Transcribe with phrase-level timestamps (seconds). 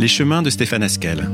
[0.00, 1.28] Les chemins de Stéphane Askel.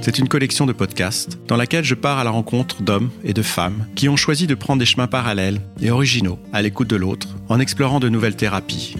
[0.00, 3.42] C'est une collection de podcasts dans laquelle je pars à la rencontre d'hommes et de
[3.42, 7.26] femmes qui ont choisi de prendre des chemins parallèles et originaux à l'écoute de l'autre
[7.48, 8.94] en explorant de nouvelles thérapies.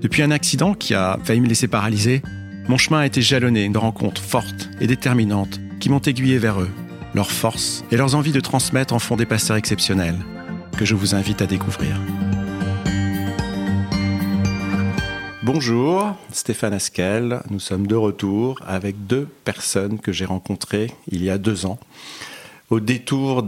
[0.00, 2.22] Depuis un accident qui a failli me laisser paralysé,
[2.68, 6.70] mon chemin a été jalonné de rencontres fortes et déterminantes qui m'ont aiguillé vers eux,
[7.12, 10.18] leurs forces et leurs envies de transmettre en font des passeurs exceptionnels
[10.78, 12.00] que je vous invite à découvrir.
[15.42, 17.40] Bonjour, Stéphane Askel.
[17.48, 21.78] Nous sommes de retour avec deux personnes que j'ai rencontrées il y a deux ans
[22.68, 23.42] au détour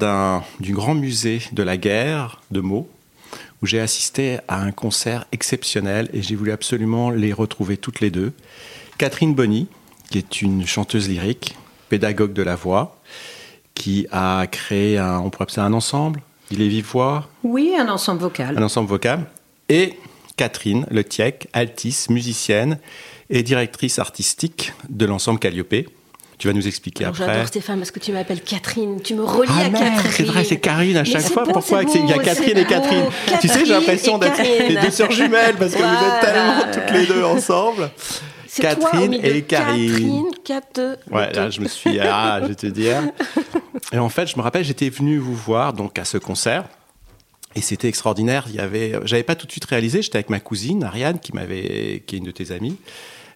[0.59, 2.89] du grand musée de la guerre de Meaux
[3.61, 8.11] où j'ai assisté à un concert exceptionnel et j'ai voulu absolument les retrouver toutes les
[8.11, 8.33] deux.
[8.97, 9.69] Catherine Bonny,
[10.11, 11.57] qui est une chanteuse lyrique,
[11.91, 12.97] pédagogue de la voix,
[13.75, 17.75] qui a créé un, on pourrait appeler ça un ensemble, il est vive voix Oui,
[17.79, 18.59] un ensemble vocal.
[18.59, 19.27] Un ensemble vocal.
[19.69, 19.95] Et
[20.43, 22.79] Catherine Letiec, altiste, musicienne
[23.31, 25.87] et directrice artistique de l'ensemble Calliope.
[26.37, 27.27] Tu vas nous expliquer après.
[27.27, 29.01] J'adore Stéphane parce que tu m'appelles Catherine.
[29.01, 30.11] Tu me relis ah à Catherine.
[30.11, 31.45] C'est vrai, c'est Karine à chaque fois.
[31.45, 33.05] Pourquoi il y a Catherine et Catherine
[33.41, 36.93] Tu sais, j'ai l'impression d'être les deux sœurs jumelles parce que vous êtes tellement toutes
[36.93, 37.89] les deux ensemble.
[38.61, 40.25] Catherine et Karine.
[40.45, 42.01] Catherine, Ouais, là, je me suis.
[42.01, 43.01] Ah, je vais te dire.
[43.93, 46.65] Et en fait, je me rappelle, j'étais venu vous voir donc à ce concert.
[47.55, 48.47] Et c'était extraordinaire.
[48.49, 50.03] Il y j'avais pas tout de suite réalisé.
[50.03, 52.77] J'étais avec ma cousine Ariane, qui m'avait, qui est une de tes amies,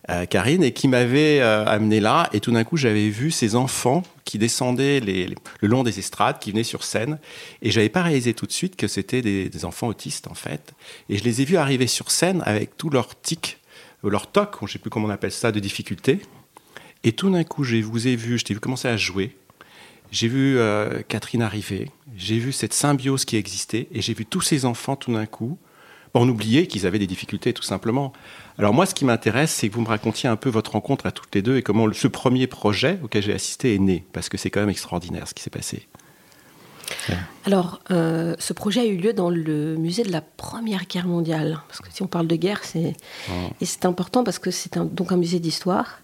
[0.08, 2.28] euh, Karine, et qui m'avait euh, amené là.
[2.33, 6.50] Et tout d'un coup, j'avais vu ces enfants qui descendaient le long des estrades, qui
[6.50, 7.19] venaient sur scène.
[7.62, 10.75] Et j'avais pas réalisé tout de suite que c'était des, enfants autistes en fait.
[11.08, 13.58] Et je les ai vus arriver sur scène avec tous leurs tics,
[14.03, 16.20] leurs tocs, je sais plus comment on appelle ça, de difficulté.
[17.05, 19.36] Et tout d'un coup, je vous ai vu, je t'ai vu commencer à jouer.
[20.11, 24.41] J'ai vu euh, Catherine arriver, j'ai vu cette symbiose qui existait, et j'ai vu tous
[24.41, 25.59] ces enfants tout d'un coup,
[26.15, 28.13] on oubliait qu'ils avaient des difficultés tout simplement.
[28.59, 31.13] Alors moi, ce qui m'intéresse, c'est que vous me racontiez un peu votre rencontre à
[31.13, 34.37] toutes les deux et comment ce premier projet auquel j'ai assisté est né, parce que
[34.37, 35.87] c'est quand même extraordinaire ce qui s'est passé.
[37.45, 41.61] Alors, euh, ce projet a eu lieu dans le musée de la Première Guerre mondiale.
[41.69, 42.95] Parce que si on parle de guerre, c'est
[43.29, 43.33] oh.
[43.61, 45.98] et c'est important parce que c'est donc un musée d'histoire.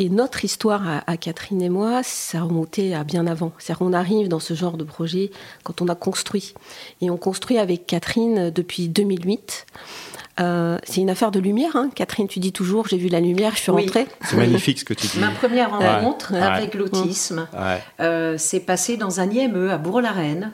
[0.00, 3.52] Et notre histoire à, Catherine et moi, ça remontait à bien avant.
[3.58, 5.30] C'est-à-dire qu'on arrive dans ce genre de projet
[5.62, 6.54] quand on a construit.
[7.02, 9.66] Et on construit avec Catherine depuis 2008.
[10.40, 11.76] Euh, c'est une affaire de lumière.
[11.76, 11.90] Hein.
[11.94, 14.06] Catherine, tu dis toujours, j'ai vu la lumière, je suis rentrée.
[14.24, 15.18] C'est magnifique ce que tu dis.
[15.18, 17.46] Ma première rencontre avec l'autisme
[18.00, 20.52] euh, s'est passée dans un IME à Bourg-la-Reine.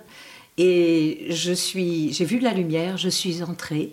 [0.58, 3.92] Et je suis, j'ai vu la lumière, je suis entrée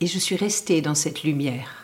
[0.00, 1.79] et je suis restée dans cette lumière.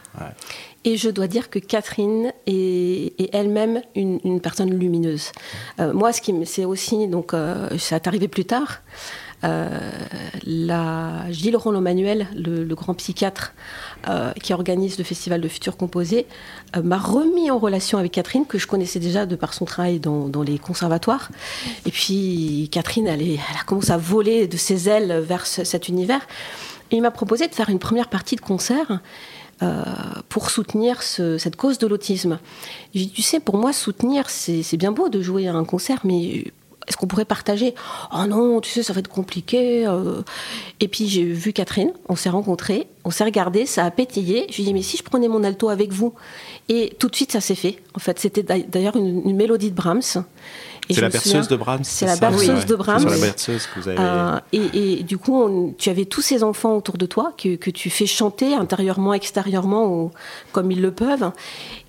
[0.87, 5.33] Et je dois dire que Catherine est, elle-même une, personne lumineuse.
[5.81, 8.83] Euh, moi, ce qui c'est aussi donc euh, ça est arrivé plus tard.
[9.45, 9.69] Euh,
[11.31, 13.53] Gilles Roland Manuel, le, grand psychiatre
[14.41, 16.27] qui organise le festival de futurs composés,
[16.81, 20.43] m'a remis en relation avec Catherine, que je connaissais déjà de par son travail dans,
[20.43, 21.31] les conservatoires.
[21.85, 26.21] Et puis Catherine, elle, elle, a commencé à voler de ses ailes vers cet univers.
[26.93, 29.01] Il m'a proposé de faire une première partie de concert.
[29.63, 29.83] Euh,
[30.29, 32.39] pour soutenir cette cause de l'autisme.
[32.93, 36.45] Tu sais, pour moi, soutenir, c'est bien beau de jouer à un concert, mais
[36.87, 37.75] est-ce qu'on pourrait partager?
[38.15, 39.87] Oh non, tu sais, ça va être compliqué.
[39.87, 40.23] Euh.
[40.81, 44.47] Et puis j'ai vu Catherine, on s'est rencontrés, on s'est regardé, ça a pétillé.
[44.51, 46.13] Je lui ai dit, mais si je prenais mon alto avec vous
[46.69, 47.79] Et tout de suite, ça s'est fait.
[47.95, 50.25] En fait, c'était d'ailleurs une, mélodie de Brahms.
[50.91, 51.85] C'est la berceuse de Brahms.
[51.85, 53.09] C'est la berceuse de Brahms.
[53.09, 53.99] C'est la berceuse que vous avez.
[54.01, 57.91] Euh, et, du coup, tu avais tous ces enfants autour de toi que, que tu
[57.91, 60.11] fais chanter intérieurement, extérieurement, ou,
[60.51, 61.31] comme ils le peuvent.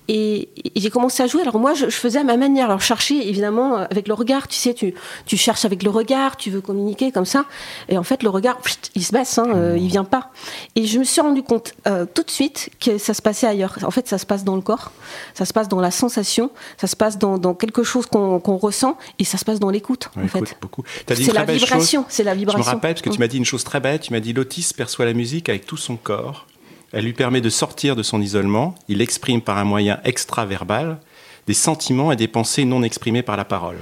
[0.08, 1.42] Et, j'ai commencé à jouer.
[1.42, 2.66] Alors moi, je, faisais à ma manière.
[2.66, 4.48] Alors chercher, évidemment, avec le regard.
[4.48, 4.94] Tu sais, tu,
[5.26, 7.44] tu cherches avec le regard, tu veux communiquer comme ça.
[7.88, 8.58] Et en fait, le regard,
[8.94, 10.30] il se baisse, hein, euh, il vient pas.
[10.76, 13.78] Et je me suis rendu compte euh, tout de suite que ça se passait ailleurs.
[13.82, 14.92] En fait, ça se passe dans le corps,
[15.34, 18.96] ça se passe dans la sensation, ça se passe dans, dans quelque chose qu'on ressent,
[19.18, 20.10] et ça se passe dans l'écoute.
[20.16, 20.82] en fait, beaucoup.
[21.06, 22.04] C'est la vibration.
[22.08, 22.62] C'est la vibration.
[22.62, 24.02] Je me rappelle parce que tu m'as dit une chose très bête.
[24.02, 26.46] Tu m'as dit l'autiste perçoit la musique avec tout son corps.
[26.92, 28.74] Elle lui permet de sortir de son isolement.
[28.88, 30.98] Il exprime par un moyen extraverbal
[31.46, 33.78] des sentiments et des pensées non exprimées par la parole.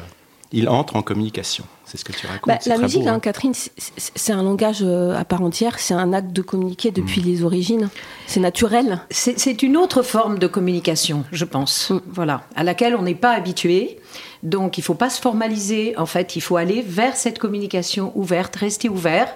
[0.52, 1.64] Il entre en communication.
[1.86, 2.46] C'est ce que tu racontes.
[2.46, 5.78] Bah, la musique, hein, hein, Catherine, c'est un langage euh, à part entière.
[5.78, 7.24] C'est un acte de communiquer depuis mm.
[7.24, 7.88] les origines.
[8.26, 9.00] C'est naturel.
[9.10, 11.90] C'est une autre forme de communication, je pense.
[11.90, 12.00] Mm.
[12.08, 14.00] Voilà, à laquelle on n'est pas habitué.
[14.42, 15.96] Donc, il ne faut pas se formaliser.
[15.96, 19.34] En fait, il faut aller vers cette communication ouverte, rester ouvert.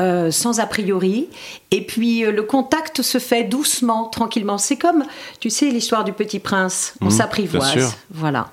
[0.00, 1.28] Euh, sans a priori.
[1.70, 4.58] Et puis euh, le contact se fait doucement, tranquillement.
[4.58, 5.04] C'est comme,
[5.38, 6.94] tu sais, l'histoire du petit prince.
[7.00, 7.96] On mmh, s'apprivoise.
[8.10, 8.48] Voilà.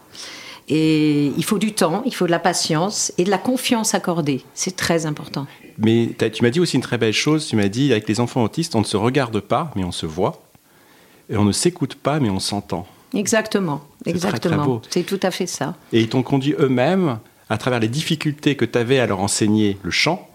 [0.69, 4.44] Et il faut du temps, il faut de la patience et de la confiance accordée.
[4.54, 5.48] C'est très important.
[5.78, 7.48] Mais tu m'as dit aussi une très belle chose.
[7.48, 10.06] Tu m'as dit, avec les enfants autistes, on ne se regarde pas, mais on se
[10.06, 10.42] voit.
[11.30, 12.88] Et on ne s'écoute pas, mais on s'entend.
[13.13, 14.81] Exactement, exactement.
[14.90, 15.75] C'est tout à fait ça.
[15.92, 17.19] Et ils t'ont conduit eux-mêmes
[17.50, 20.30] à travers les difficultés que tu avais à leur enseigner le chant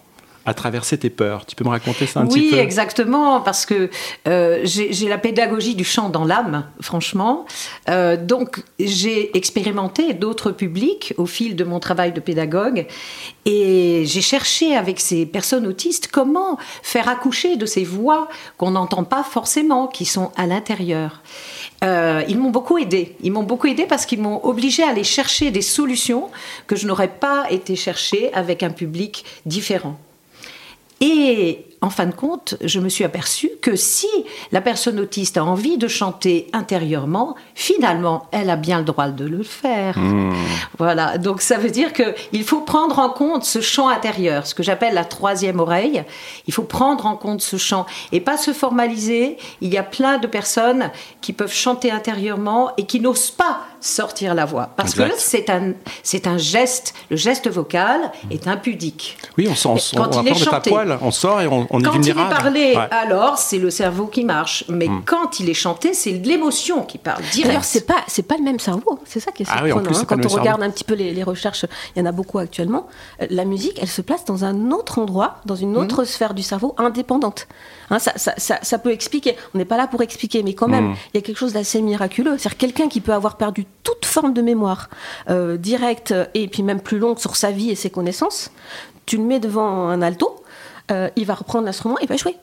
[0.47, 1.45] à traverser tes peurs.
[1.45, 2.55] Tu peux me raconter ça un petit peu?
[2.55, 3.89] Oui, exactement, parce que
[4.29, 7.45] euh, j'ai la pédagogie du chant dans l'âme, franchement.
[7.89, 12.87] Euh, donc, j'ai expérimenté d'autres publics au fil de mon travail de pédagogue
[13.43, 19.03] et j'ai cherché avec ces personnes autistes comment faire accoucher de ces voix qu'on n'entend
[19.03, 21.23] pas forcément, qui sont à l'intérieur.
[21.83, 23.17] Euh, ils m'ont beaucoup aidé.
[23.21, 26.29] Ils m'ont beaucoup aidé parce qu'ils m'ont obligé à aller chercher des solutions
[26.67, 29.99] que je n'aurais pas été chercher avec un public différent.
[31.01, 34.07] Et en fin de compte, je me suis aperçue que si
[34.51, 39.25] la personne autiste a envie de chanter intérieurement, finalement, elle a bien le droit de
[39.25, 39.97] le faire.
[39.97, 40.33] Hmm.
[40.79, 44.63] Voilà, donc ça veut dire qu'il faut prendre en compte ce chant intérieur, ce que
[44.63, 46.03] j'appelle la troisième oreille.
[46.47, 49.37] Il faut prendre en compte ce chant et pas se formaliser.
[49.61, 50.89] Il y a plein de personnes
[51.21, 54.69] qui peuvent chanter intérieurement et qui n'osent pas sortir la voix.
[54.75, 59.17] Parce que c'est un, c'est un geste, le geste vocal est impudique.
[59.37, 61.81] Oui, on, sent, on, quand on, il est chanté, poil, on sort et on, on
[61.81, 64.65] quand est il est parlé, alors c'est le cerveau qui marche.
[64.69, 65.03] Mais hmm.
[65.05, 67.47] quand il est chanté, c'est l'émotion qui parle direct.
[67.47, 68.99] D'ailleurs, c'est pas, c'est pas le même cerveau.
[69.05, 69.77] C'est ça qui est surprenant.
[69.77, 70.05] Ah oui, hein.
[70.07, 71.65] Quand on regarde un petit peu les, recherches,
[71.95, 72.87] il y en a beaucoup actuellement.
[73.21, 76.05] Euh, la musique, elle se place dans un autre endroit, dans une autre hmm.
[76.05, 77.47] sphère du cerveau indépendante.
[77.89, 79.35] Hein, ça, ça, ça, ça, peut expliquer.
[79.53, 80.95] On n'est pas là pour expliquer, mais quand même, hmm.
[81.13, 82.37] il y a quelque chose d'assez miraculeux.
[82.37, 84.89] C'est-à-dire quelqu'un qui peut avoir perdu toute forme de mémoire
[85.29, 88.51] euh, directe et puis même plus longue sur sa vie et ses connaissances.
[89.05, 90.43] Tu le mets devant un alto,
[90.91, 92.35] euh, il va reprendre l'instrument et va jouer.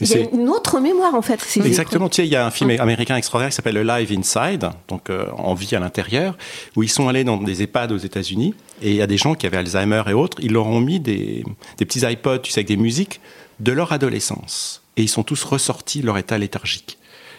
[0.00, 1.40] Il y a une autre mémoire en fait.
[1.64, 2.08] Exactement.
[2.08, 5.26] Tu sais, il y a un film américain extraordinaire qui s'appelle Live Inside, donc euh,
[5.36, 6.36] en vie à l'intérieur,
[6.76, 9.34] où ils sont allés dans des EHPAD aux États-Unis et il y a des gens
[9.34, 10.38] qui avaient Alzheimer et autres.
[10.42, 11.44] Ils leur ont mis des,
[11.78, 13.20] des petits iPods, tu sais, avec des musiques
[13.60, 16.98] de leur adolescence et ils sont tous ressortis de leur état léthargique.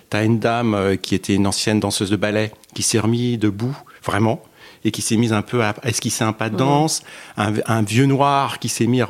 [0.10, 3.76] T'as une dame euh, qui était une ancienne danseuse de ballet qui s'est remise debout,
[4.04, 4.42] vraiment,
[4.84, 7.02] et qui s'est mise un peu à esquisser un pas de danse,
[7.38, 9.08] un, vieux noir qui s'est mis à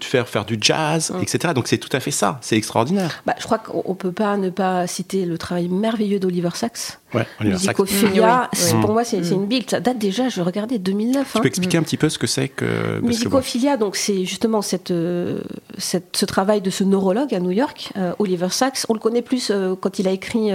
[0.00, 1.54] faire, faire du jazz, etc.
[1.54, 3.22] Donc c'est tout à fait ça, c'est extraordinaire.
[3.24, 6.98] Bah, je crois qu'on peut pas ne pas citer le travail merveilleux d'Oliver Sacks.
[7.16, 11.26] Ouais, Musicophilia, pour moi c'est une bille, ça date déjà, je regardais 2009.
[11.26, 11.42] Tu peux hein.
[11.44, 13.00] expliquer un petit peu ce que c'est que...
[13.00, 15.40] Musicophilia, donc c'est justement cette, euh,
[15.78, 18.84] cette, ce travail de ce neurologue à New York, euh, Oliver Sacks.
[18.88, 20.50] On le connaît plus euh, quand il a écrit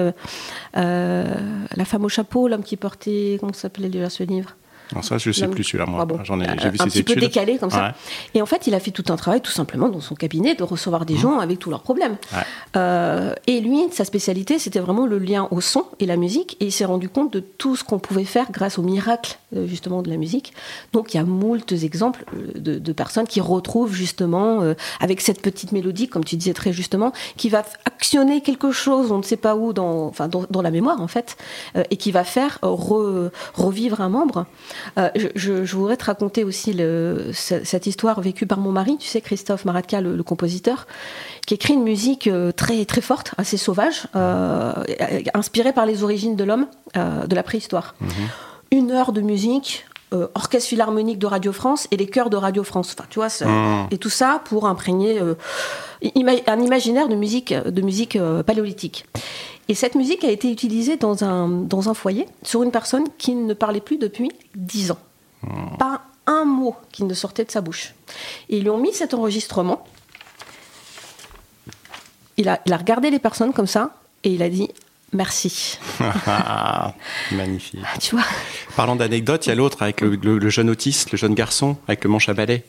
[0.73, 4.55] La femme au chapeau, l'homme qui portait, comment s'appelait déjà ce livre?
[5.01, 6.05] Ça, je ne sais plus celui-là, moi.
[6.09, 7.93] Ah J'en ai, j'ai vu un petit peu décalé comme ça.
[8.33, 10.63] Et en fait, il a fait tout un travail, tout simplement, dans son cabinet, de
[10.63, 11.19] recevoir des mmh.
[11.19, 12.17] gens avec tous leurs problèmes.
[12.75, 16.57] Euh, et lui, sa spécialité, c'était vraiment le lien au son et la musique.
[16.59, 19.67] Et il s'est rendu compte de tout ce qu'on pouvait faire grâce au miracle, euh,
[19.67, 20.53] justement, de la musique.
[20.93, 24.61] Donc, il y a moult exemples euh, de, personnes qui retrouvent, justement,
[24.99, 29.17] avec cette petite mélodie, comme tu disais très justement, qui va actionner quelque chose, on
[29.17, 31.38] ne sait pas où, dans, enfin, dans, la mémoire, en fait,
[31.89, 34.45] et qui va faire revivre un membre.
[34.97, 36.75] Euh, je, voudrais te raconter aussi
[37.33, 40.87] cette histoire vécue par mon mari, tu sais, Christophe Maratka, le, compositeur,
[41.45, 44.73] qui écrit une musique euh, très, très forte, assez sauvage, euh,
[45.33, 47.95] inspirée par les origines de l'homme, de la préhistoire.
[48.01, 48.09] Mhm.
[48.71, 49.85] Une heure de musique,
[50.35, 52.95] orchestre philharmonique de Radio France et les chœurs de Radio France.
[52.97, 53.87] Enfin, tu vois, mhm.
[53.91, 59.05] et tout ça pour imprégner un imaginaire de musique, de musique paléolithique.
[59.67, 63.36] Et cette musique a été utilisée dans un, dans un foyer sur une personne qui
[63.36, 65.00] ne parlait plus depuis dix ans.
[65.43, 65.77] Hmm.
[65.77, 67.93] Pas un mot qui ne sortait de sa bouche.
[68.50, 69.86] Et ils lui ont mis cet enregistrement.
[72.38, 74.69] Il a, il a regardé les personnes comme ça et il a dit
[75.13, 75.77] Merci.
[77.33, 77.81] Magnifique.
[78.00, 78.24] Tu vois
[78.77, 82.03] Parlant d'anecdotes, il y a l'autre avec le, le, jeune autiste, le jeune garçon, avec
[82.05, 82.63] le manche à balai.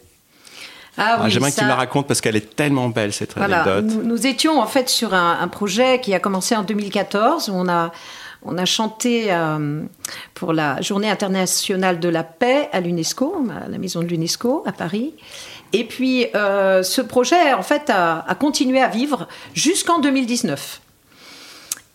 [0.99, 3.87] Ah, ah J'aimerais que tu me la racontes parce qu'elle est tellement belle cette anecdote.
[4.05, 7.93] Nous, étions en fait sur un, projet qui a commencé en 2014 où on a
[8.45, 9.83] on a chanté euh,
[10.35, 14.73] pour la Journée internationale de la paix à l'UNESCO, à la maison de l'UNESCO à
[14.73, 15.15] Paris.
[15.73, 20.81] Et puis euh, ce projet en fait a, continué à vivre jusqu'en 2019.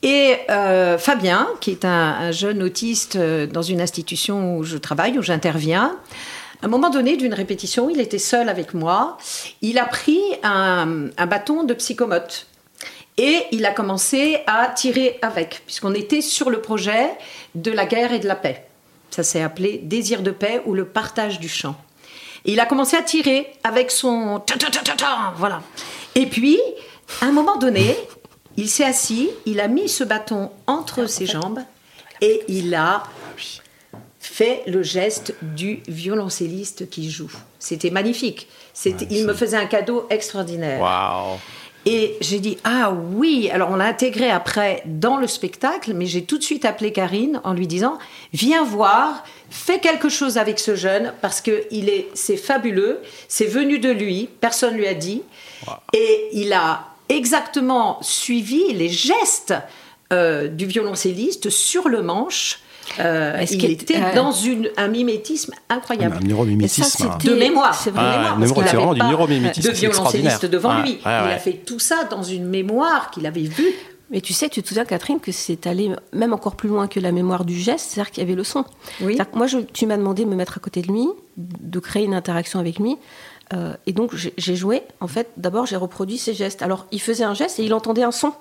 [0.04, 5.20] Et euh, Fabien, qui est un, un, jeune autiste dans une institution où je travaille,
[5.20, 5.98] où j'interviens,
[6.62, 9.18] à un moment donné d'une répétition, il était seul avec moi.
[9.62, 12.48] Il a pris un, bâton de psychomote.
[13.18, 17.10] Et il a commencé à tirer avec, puisqu'on était sur le projet
[17.56, 18.68] de la guerre et de la paix.
[19.10, 21.76] Ça s'est appelé Désir de paix ou le partage du chant.
[22.46, 24.42] Et il a commencé à tirer avec son...
[25.38, 25.62] Voilà.
[26.16, 26.60] Et puis,
[27.22, 27.96] à un moment donné,
[28.56, 31.60] il s'est assis, il a mis ce bâton entre ses jambes
[32.22, 33.04] et il a
[34.28, 37.32] fait le geste du violoncelliste qui joue.
[37.60, 38.48] C'était magnifique.
[38.86, 40.80] il me faisait un cadeau extraordinaire.
[41.86, 46.24] Et j'ai dit, ah oui, alors on l'a intégré après dans le spectacle, mais j'ai
[46.24, 47.98] tout de suite appelé Karine en lui disant,
[48.34, 53.46] viens voir, fais quelque chose avec ce jeune, parce que il est, c'est fabuleux, c'est
[53.46, 55.22] venu de lui, personne lui a dit,
[55.94, 59.54] et il a exactement suivi les gestes
[60.12, 62.60] euh, du violoncelliste sur le manche.
[63.00, 66.18] Euh, il était dans une, un mimétisme incroyable.
[66.22, 66.84] Un neuromimétisme.
[66.84, 67.76] Ça, de mémoire.
[67.76, 69.70] C'est ah, vraiment du neuromimétisme.
[69.70, 71.00] De violoncelliste devant lui.
[71.02, 73.74] il a fait tout ça dans une mémoire qu'il avait vue.
[74.10, 77.00] Mais tu sais, tu te souviens, Catherine, que c'est allé même encore plus loin que
[77.00, 78.64] la mémoire du geste, c'est-à-dire qu'il y avait le son.
[79.02, 79.18] Oui.
[79.34, 82.14] moi, je, tu m'as demandé de me mettre à côté de lui, de créer une
[82.14, 82.96] interaction avec lui.
[83.54, 84.84] Euh, et donc, j'ai joué.
[85.02, 86.62] En fait, d'abord, j'ai reproduit ses gestes.
[86.62, 88.32] Alors, il faisait un geste et il entendait un son.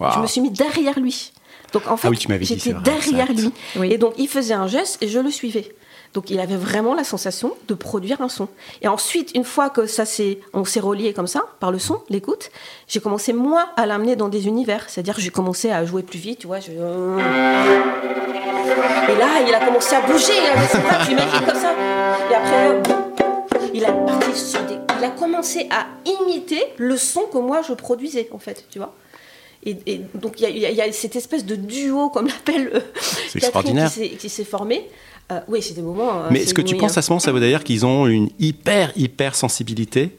[0.00, 1.32] Je me suis mis derrière lui.
[1.72, 3.52] Donc en fait, ah j'étais derrière lui.
[3.84, 5.74] Et donc il faisait un geste et je le suivais.
[6.14, 8.48] Donc il avait vraiment la sensation de produire un son.
[8.80, 12.00] Et ensuite, une fois que ça s'est, on s'est relié comme ça par le son,
[12.08, 12.50] l'écoute,
[12.86, 14.88] j'ai commencé moi à l'amener dans des univers.
[14.88, 16.60] C'est-à-dire que j'ai commencé à jouer plus vite, tu vois.
[16.60, 16.76] Et
[19.18, 20.32] là, il a commencé à bouger.
[21.04, 21.74] tu imagines comme ça.
[22.30, 22.80] Et après,
[23.74, 23.92] il a
[24.98, 28.94] il a commencé à imiter le son que moi je produisais en fait, tu vois.
[29.86, 32.80] Et, donc il y, a cette espèce de duo, comme l'appelle euh,
[34.18, 34.88] qui s'est formé.
[35.30, 36.22] Euh, oui, c'est des moments.
[36.22, 38.30] Euh, Mais est-ce que tu penses à ce moment, ça veut dire qu'ils ont une
[38.38, 40.16] hyper, hyper sensibilité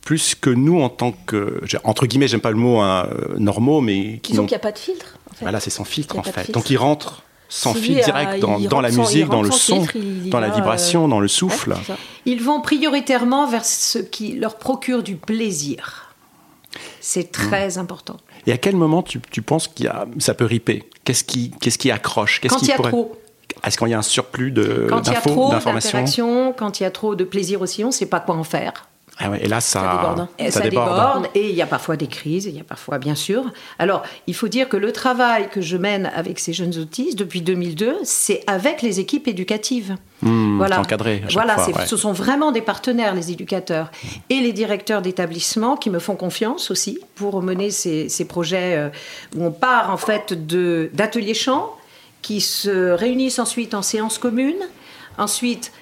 [0.00, 1.62] plus que nous en tant que.
[1.82, 3.08] Entre guillemets, j'aime pas le mot hein,
[3.38, 4.20] normaux, mais.
[4.22, 5.18] Qui Disons qu'il n'y a pas de filtre.
[5.30, 5.44] En fait.
[5.44, 6.50] Voilà, c'est sans filtre en fait.
[6.52, 9.86] Donc ils rentrent sans filtre direct dans, la musique, dans le son,
[10.26, 11.74] dans la vibration, dans le souffle.
[12.26, 16.03] ils vont prioritairement vers ce qui leur procure du plaisir.
[17.06, 18.16] C'est très important.
[18.46, 20.88] Et à quel moment tu, penses qu'il a, ça peut riper?
[21.04, 22.40] Qu'est-ce qui, qu'est-ce qui accroche?
[22.40, 23.20] Quand il y a trop.
[23.62, 26.84] Est-ce qu'il y a un surplus de Quand il y a trop d'interactions, quand il
[26.84, 28.88] y a trop de plaisir aussi, on ne sait pas quoi en faire.
[29.18, 31.28] Ah et là, ça, ça, déborde.
[31.36, 33.44] Et il y a parfois des crises, il y a parfois, bien sûr.
[33.78, 37.40] Alors, il faut dire que le travail que je mène avec ces jeunes autistes depuis
[37.40, 39.96] 2002, c'est avec les équipes éducatives.
[40.22, 41.56] Mmh, voilà, encadré voilà
[41.86, 43.90] ce sont vraiment des partenaires, les éducateurs
[44.30, 48.88] et les directeurs d'établissement qui me font confiance aussi pour mener ces, ces projets euh,
[49.36, 50.32] où on part en fait
[50.94, 51.76] d'ateliers chants
[52.22, 54.56] qui se réunissent ensuite en séance commune,
[55.18, 55.72] ensuite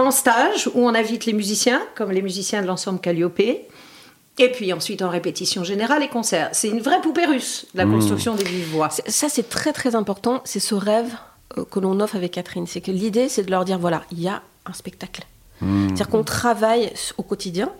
[0.00, 4.72] en stage où on invite les musiciens, comme les musiciens de l'ensemble Calliope, et puis
[4.72, 6.48] ensuite en répétition générale et concert.
[6.52, 7.92] C'est une vraie poupée russe, la mmh.
[7.92, 8.88] construction des vives voix.
[8.90, 10.40] Ça, c'est très très important.
[10.44, 11.12] C'est ce rêve
[11.58, 12.66] euh, que l'on offre avec Catherine.
[12.66, 15.24] C'est que l'idée, c'est de leur dire voilà, il y a un spectacle.
[15.60, 15.88] Mmh.
[15.88, 17.70] C'est-à-dire qu'on travaille au quotidien,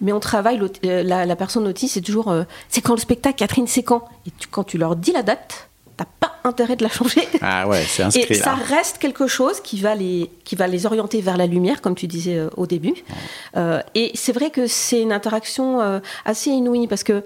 [0.00, 3.68] mais on travaille, euh, la, personne autiste, c'est toujours euh, c'est quand le spectacle, Catherine,
[3.68, 4.08] c'est quand?
[4.26, 7.26] Et quand tu leur dis la date, t'as pas intérêt de la changer.
[7.40, 8.26] Ah ouais, c'est inscrit.
[8.30, 11.80] Et ça reste quelque chose qui va les qui va les orienter vers la lumière,
[11.80, 12.94] comme tu disais euh, au début.
[13.56, 17.22] Euh, et c'est vrai que c'est une interaction euh, assez inouïe parce que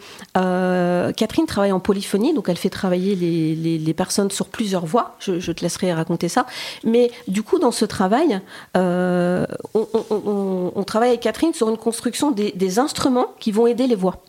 [1.12, 5.16] Catherine travaille en polyphonie, donc elle fait travailler les, les, personnes sur plusieurs voix.
[5.20, 6.46] Je, te laisserai raconter ça.
[6.84, 8.40] Mais du coup, dans ce travail,
[8.74, 13.94] on, on, travaille avec Catherine sur une construction des, des instruments qui vont aider les
[13.94, 14.22] voix.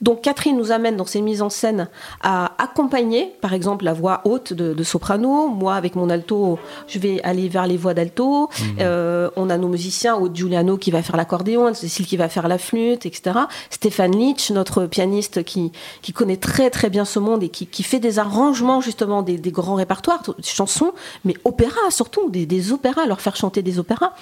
[0.00, 1.88] Donc Catherine nous amène dans ses mises en scène
[2.22, 5.48] à accompagner, par exemple, la voix haute de, soprano.
[5.48, 8.48] Moi, avec mon alto, je vais aller vers les voix d'alto.
[8.58, 8.76] Mhm.
[8.80, 12.48] Euh, on a nos musiciens, Aude Giuliano qui va faire l'accordéon, Cécile qui va faire
[12.48, 13.38] la flûte, etc.
[13.70, 17.82] Stéphane Litch, notre pianiste qui, qui connaît très très bien ce monde et qui, qui
[17.82, 20.92] fait des arrangements justement des, des grands répertoires, chansons,
[21.24, 24.12] mais opéras surtout, des, des, opéras, leur faire chanter des opéras.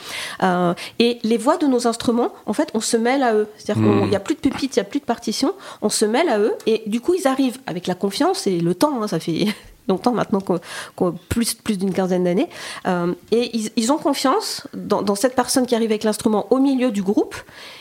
[0.43, 3.49] Euh, et les voix de nos instruments, en fait, on se mêle à eux.
[3.57, 4.09] C'est-à-dire qu'il mhm.
[4.09, 5.34] n'y a plus de pupitre, il n'y a plus de partition
[5.83, 8.75] on se mêle à eux et du coup ils arrivent avec la confiance et le
[8.75, 9.47] temps, hein, ça fait
[9.89, 10.41] longtemps maintenant,
[11.29, 12.49] plus, plus d'une quinzaine d'années,
[12.87, 17.03] euh, et ils, ont confiance dans, cette personne qui arrive avec l'instrument au milieu du
[17.03, 17.35] groupe,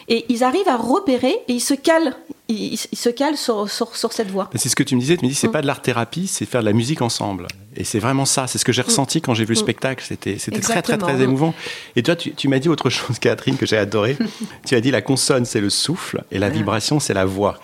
[0.09, 2.13] et ils arrivent à repérer et ils se calent,
[2.49, 4.49] ils, se calent sur, sur, cette voix.
[4.55, 5.51] C'est ce que tu me disais, tu me dis c'est mm.
[5.51, 7.47] pas de l'art thérapie, c'est faire de la musique ensemble.
[7.75, 8.87] Et c'est vraiment ça, c'est ce que j'ai mm.
[8.87, 9.63] ressenti quand j'ai vu le mm.
[9.63, 11.53] spectacle, c'était très très très émouvant.
[11.95, 14.17] Et toi, tu, tu m'as dit autre chose, Catherine, que j'ai adoré.
[14.65, 17.59] tu as dit la consonne c'est le souffle et la vibration c'est la voix.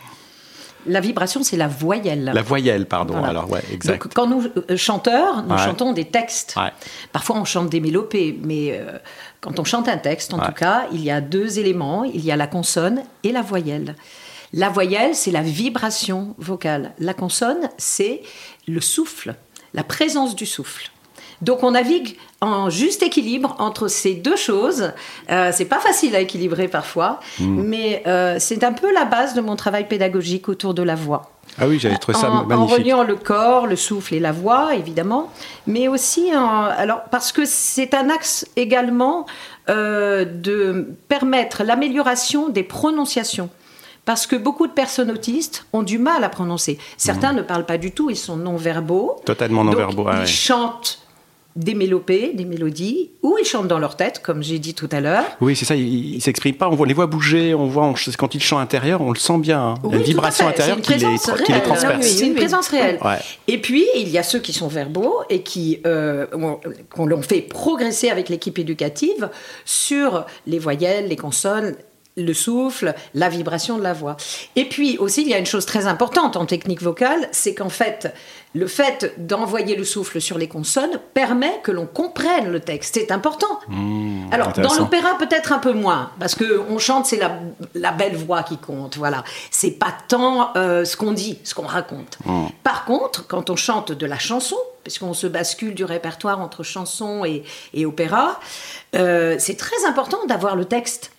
[0.86, 2.32] La vibration, c'est la voyelle.
[2.34, 3.24] La voyelle, pardon.
[3.24, 4.04] Alors, ouais, exact.
[4.04, 6.56] Donc, quand nous, euh, chanteurs, nous chantons des textes.
[7.12, 8.98] Parfois, on chante des mélopées, mais euh,
[9.42, 12.04] quand on chante un texte, en tout cas, il y a deux éléments.
[12.04, 13.96] Il y a la consonne et la voyelle.
[14.54, 16.94] La voyelle, c'est la vibration vocale.
[16.98, 18.24] La consonne, c'est
[18.68, 19.36] le souffle,
[19.74, 20.90] la présence du souffle.
[21.42, 24.92] Donc on navigue en juste équilibre entre ces deux choses.
[25.30, 27.62] Euh, c'est pas facile à équilibrer parfois, mm.
[27.62, 31.32] mais euh, c'est un peu la base de mon travail pédagogique autour de la voix.
[31.58, 32.54] Ah oui, j'avais trouvé ça magnifique.
[32.54, 35.32] En reliant le corps, le souffle et la voix, évidemment,
[35.66, 39.26] mais aussi alors parce que c'est un axe également
[39.70, 43.50] euh, de permettre l'amélioration des prononciations
[44.06, 46.80] parce que beaucoup de personnes autistes ont du mal à prononcer.
[46.98, 47.38] Certains mmh.
[47.38, 49.18] ne parlent pas du tout, ils sont non-verbaux.
[49.26, 50.08] Totalement non-verbaux.
[50.22, 51.00] Ils chantent
[51.60, 55.02] des mélopées, des mélodies, ou ils chantent dans leur tête, comme j'ai dit tout à
[55.02, 55.26] l'heure.
[55.42, 58.34] Oui, c'est ça, ils ne s'expriment pas, on voit, les voit bouger, on voit, quand
[58.34, 59.60] ils chantent intérieur, on le sent bien.
[59.60, 59.74] Hein.
[59.84, 61.00] il y a une vibration intérieure qui les,
[61.46, 62.08] qui les, transperce.
[62.08, 62.98] c'est une présence réelle.
[63.50, 66.28] Et puis, il y a ceux qui sont verbaux et qui, euh,
[66.90, 69.30] qu'on l'on fait progresser avec l'équipe éducative
[69.66, 71.76] sur les voyelles, les consonnes,
[72.20, 74.18] le souffle, la vibration de la voix.
[74.56, 77.70] Et puis aussi, il y a une chose très importante en technique vocale, c'est qu'en
[77.70, 78.14] fait,
[78.56, 82.96] le fait d'envoyer le souffle sur les consonnes permet que l'on comprenne le texte.
[82.96, 83.60] C'est important.
[83.68, 87.20] Mmh, Alors, dans l'opéra, peut-être un peu moins, parce qu'on chante, c'est
[87.76, 88.98] la, belle voix qui compte.
[88.98, 89.24] Voilà.
[89.52, 92.18] C'est pas tant euh, ce qu'on dit, ce qu'on raconte.
[92.26, 92.48] Mmh.
[92.64, 97.24] Par contre, quand on chante de la chanson, puisqu'on se bascule du répertoire entre chanson
[97.26, 98.40] et, opéra,
[98.96, 101.12] euh, c'est très important d'avoir le texte.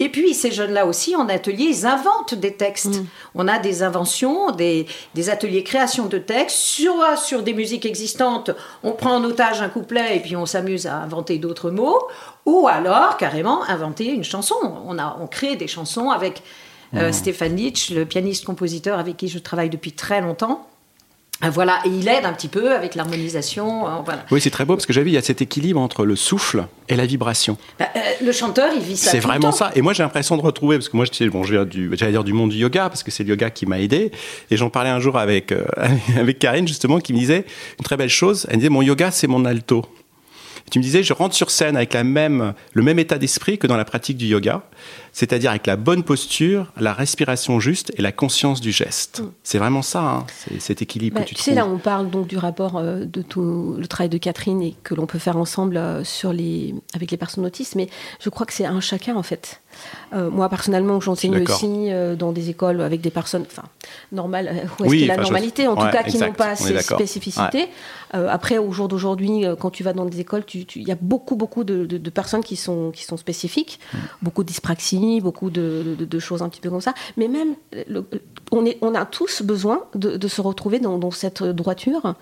[0.00, 3.00] Et puis, ces jeunes-là aussi, en atelier, ils inventent des textes.
[3.00, 3.06] Mm.
[3.34, 4.86] On a des inventions, des,
[5.28, 8.50] ateliers création de textes, sur, sur des musiques existantes.
[8.84, 12.06] On prend en otage un couplet et puis on s'amuse à inventer d'autres mots.
[12.46, 14.54] Ou alors, carrément, inventer une chanson.
[14.86, 16.42] On, a, on crée des chansons avec
[16.94, 17.12] euh, mm.
[17.12, 20.68] Stéphane Nietzsche, le pianiste-compositeur avec qui je travaille depuis très longtemps.
[21.40, 23.86] Ah, voilà, et il aide un petit peu avec l'harmonisation.
[23.86, 26.16] Euh, oui, c'est très beau parce que j'avais, il y a cet équilibre entre le
[26.16, 27.56] souffle et la vibration.
[27.78, 29.12] Bah, euh, le chanteur, il vit ça.
[29.12, 29.70] C'est vraiment ça.
[29.76, 32.10] Et moi, j'ai l'impression de retrouver, parce que moi, je, bon, je viens du, j'allais
[32.10, 34.10] dire du monde du yoga, parce que c'est le yoga qui m'a aidé.
[34.50, 35.64] Et j'en parlais un jour avec, euh,
[36.18, 37.44] avec Karine, justement, qui me disait
[37.78, 38.46] une très belle chose.
[38.48, 39.84] Elle me disait, mon yoga, c'est mon alto.
[40.72, 43.68] tu me disais, je rentre sur scène avec la même, le même état d'esprit que
[43.68, 44.64] dans la pratique du yoga
[45.18, 49.18] c'est-à-dire avec la bonne posture, la respiration juste et la conscience du geste.
[49.18, 49.30] Mm.
[49.42, 50.26] C'est vraiment ça, hein,
[50.60, 53.22] cet équilibre bah, que tu, tu sais, là, on parle donc du rapport euh, de
[53.22, 57.10] tout le travail de Catherine et que l'on peut faire ensemble euh, sur les, avec
[57.10, 57.88] les personnes autistes, mais
[58.20, 59.60] je crois que c'est un chacun en fait.
[60.12, 63.68] Euh, moi, personnellement, j'enseigne aussi dans des écoles avec des personnes enfin,
[64.12, 67.68] normales, où est-ce la normalité, en tout cas, qui n'ont pas ces spécificités.
[68.12, 71.62] après, au jour d'aujourd'hui, quand tu vas dans des écoles, il y a beaucoup, beaucoup
[71.62, 73.98] de, de, personnes qui sont, qui sont spécifiques, mm.
[74.22, 76.94] beaucoup de dyspraxie, beaucoup de, choses un petit peu comme ça.
[77.16, 77.54] Mais même,
[78.50, 82.14] on, a tous besoin de, se retrouver dans, cette droiture.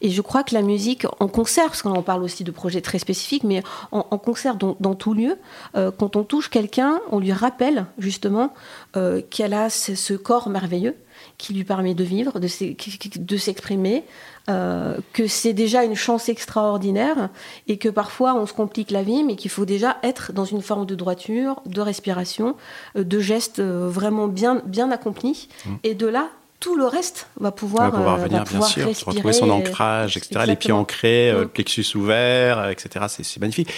[0.00, 2.98] Et je crois que la musique, en concert, parce qu'on parle aussi de projets très
[2.98, 5.36] spécifiques, mais en, concert dans, tout lieu,
[5.76, 8.52] euh, quand on touche quelqu'un, on lui rappelle justement
[8.96, 10.96] euh, qu'elle a ce corps merveilleux
[11.38, 14.04] qui lui permet de vivre, de s'exprimer,
[14.50, 17.30] euh, que c'est déjà une chance extraordinaire
[17.66, 20.60] et que parfois on se complique la vie, mais qu'il faut déjà être dans une
[20.60, 22.54] forme de droiture, de respiration,
[22.98, 25.48] euh, de gestes euh, vraiment bien, bien accomplis.
[25.64, 25.70] Mmh.
[25.84, 26.28] Et de là,
[26.60, 30.44] tout le reste va pouvoir, va pouvoir venir, bien sûr, retrouver son ancrage, etc.
[30.46, 31.48] Les pieds ancrés, le mmh.
[31.48, 33.06] plexus ouvert, etc.
[33.08, 33.72] C'est magnifique.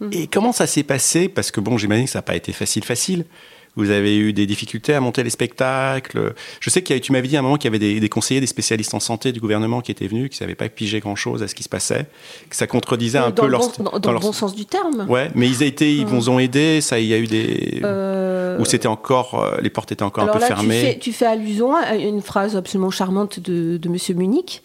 [0.00, 0.08] Mmh.
[0.12, 1.28] Et comment ça s'est passé?
[1.28, 3.26] Parce que bon, j'imagine que ça n'a pas été facile, facile.
[3.76, 6.34] Vous avez eu des difficultés à monter les spectacles.
[6.60, 8.46] Je sais y tu m'avais dit à un moment qu'il y avait des, conseillers, des
[8.46, 11.48] spécialistes en santé du gouvernement qui étaient venus, qui ne savaient pas pigé grand-chose à
[11.48, 12.06] ce qui se passait,
[12.48, 13.72] que ça contredisait un peu leur...
[13.78, 15.06] dans, le bon sens du terme.
[15.08, 17.80] Ouais, mais ils, été, ils vous ont aidé, ça, il y a eu des...
[17.84, 18.58] Euh...
[18.58, 19.34] Ou c'était encore...
[19.34, 20.80] Euh, les portes étaient encore un peu fermées.
[20.80, 24.62] Tu fais, tu fais, allusion à une phrase absolument charmante de, de Monsieur Munich,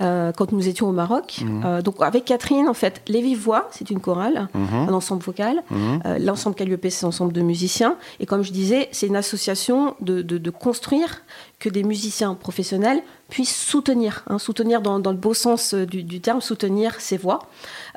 [0.00, 1.40] euh, quand nous étions au Maroc.
[1.42, 1.62] Mhm.
[1.64, 4.88] Euh, donc avec Catherine, en fait, Les Vives Voix, c'est une chorale, mhm.
[4.88, 5.62] un ensemble vocal.
[5.70, 6.18] Mhm.
[6.20, 7.96] L'ensemble Calliope, c'est un ensemble de musiciens.
[8.20, 11.22] Et comme je disais, c'est une association de, de, construire
[11.58, 16.20] que des musiciens professionnels puissent soutenir, hein, soutenir dans, dans, le beau sens euh, du,
[16.20, 17.38] terme, soutenir ses voix,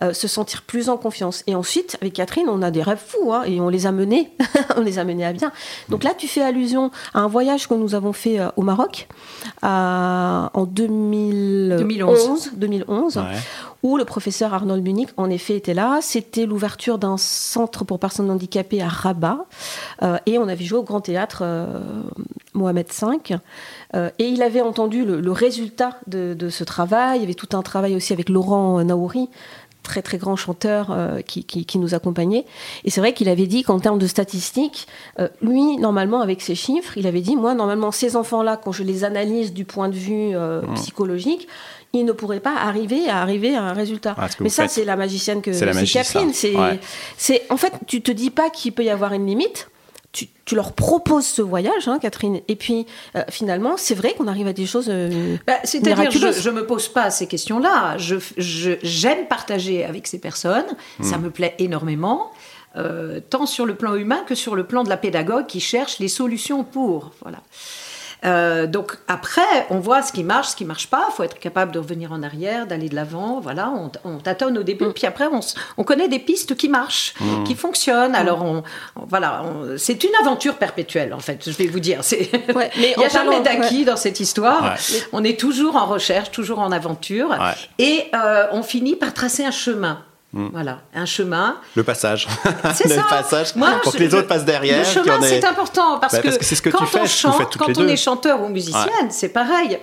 [0.02, 1.44] euh, se sentir plus en confiance.
[1.46, 4.32] Et ensuite, avec Catherine, on a des rêves fous hein, et on les a menés,
[4.78, 5.52] on les a menés à bien.
[5.90, 9.08] Donc là, tu fais allusion à un voyage que nous avons fait euh, au Maroc
[9.62, 13.20] en 2011, 2011,
[13.86, 16.00] où le professeur Arnold Munich, en effet, était là.
[16.02, 19.46] C'était l'ouverture d'un centre pour personnes handicapées à Rabat
[20.26, 21.44] et on avait joué au Grand Théâtre
[22.56, 23.38] Mohamed V.
[23.96, 27.20] Euh, et il avait entendu le, résultat de, ce travail.
[27.20, 29.30] Il y avait tout un travail aussi avec Laurent Naouri,
[29.84, 32.46] très très grand chanteur euh, qui, nous accompagnait.
[32.84, 34.88] Et c'est vrai qu'il avait dit qu'en termes de statistiques,
[35.20, 38.84] euh, lui, normalement, avec ses chiffres, il avait dit, moi, normalement, ces enfants-là, quand je
[38.84, 40.74] les analyse du point de vue mmh.
[40.76, 41.48] psychologique,
[42.00, 44.16] ils ne pourraient pas arriver à arriver à un résultat.
[44.18, 46.32] Ah, Mais ça, c'est la magicienne que c'est Catherine.
[46.34, 49.70] C'est, en fait, tu te dis pas qu'il peut y avoir une limite
[50.46, 54.48] tu, leur proposes ce voyage, hein, Catherine, et puis euh, finalement, c'est vrai qu'on arrive
[54.48, 54.88] à des choses.
[54.90, 57.98] Euh, bah, C'est-à-dire, je ne me pose pas ces questions-là.
[57.98, 60.66] J'aime je, partager avec ces personnes,
[61.02, 61.24] ça hmm.
[61.24, 62.32] me plaît énormément.
[62.78, 66.00] Euh, tant sur le plan humain que sur le plan de la pédagogue qui cherche
[66.00, 67.12] les solutions pour.
[67.22, 67.40] Voilà.
[68.26, 71.08] Euh, donc après, on voit ce qui marche, ce qui marche pas.
[71.10, 73.40] Il faut être capable de revenir en arrière, d'aller de l'avant.
[73.40, 73.72] Voilà,
[74.04, 74.94] on, tâtonne au début, mm.
[74.94, 75.26] puis après,
[75.78, 77.44] on, connaît des pistes qui marchent, mm.
[77.44, 78.14] qui fonctionnent.
[78.14, 78.16] Mm.
[78.16, 78.64] Alors on,
[79.08, 79.44] voilà,
[79.78, 81.44] c'est une aventure perpétuelle en fait.
[81.46, 82.30] Je vais vous dire, c'est
[82.78, 84.76] il n'y a jamais d'acquis dans cette histoire.
[85.14, 87.36] On est toujours en recherche, toujours en aventure,
[87.78, 90.04] et euh, on finit par tracer un chemin.
[90.36, 90.50] Mm.
[90.52, 91.58] Voilà, un chemin.
[91.76, 92.28] Le passage.
[92.76, 92.96] C'est ça.
[92.98, 94.80] Le passage pour que les autres passent derrière.
[94.80, 97.96] Le chemin, c'est important parce, bah, que, ce que quand on chante, quand on est
[97.96, 99.80] chanteur ou musicienne, c'est pareil.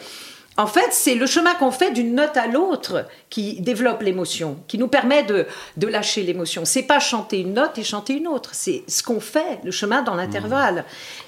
[0.57, 4.79] En fait, c'est le chemin qu'on fait d'une note à l'autre qui développe l'émotion, qui
[4.79, 6.65] nous permet de, de lâcher l'émotion.
[6.65, 10.03] C'est pas chanter une note et chanter une autre, c'est ce qu'on fait, le chemin
[10.03, 10.85] dans l'intervalle.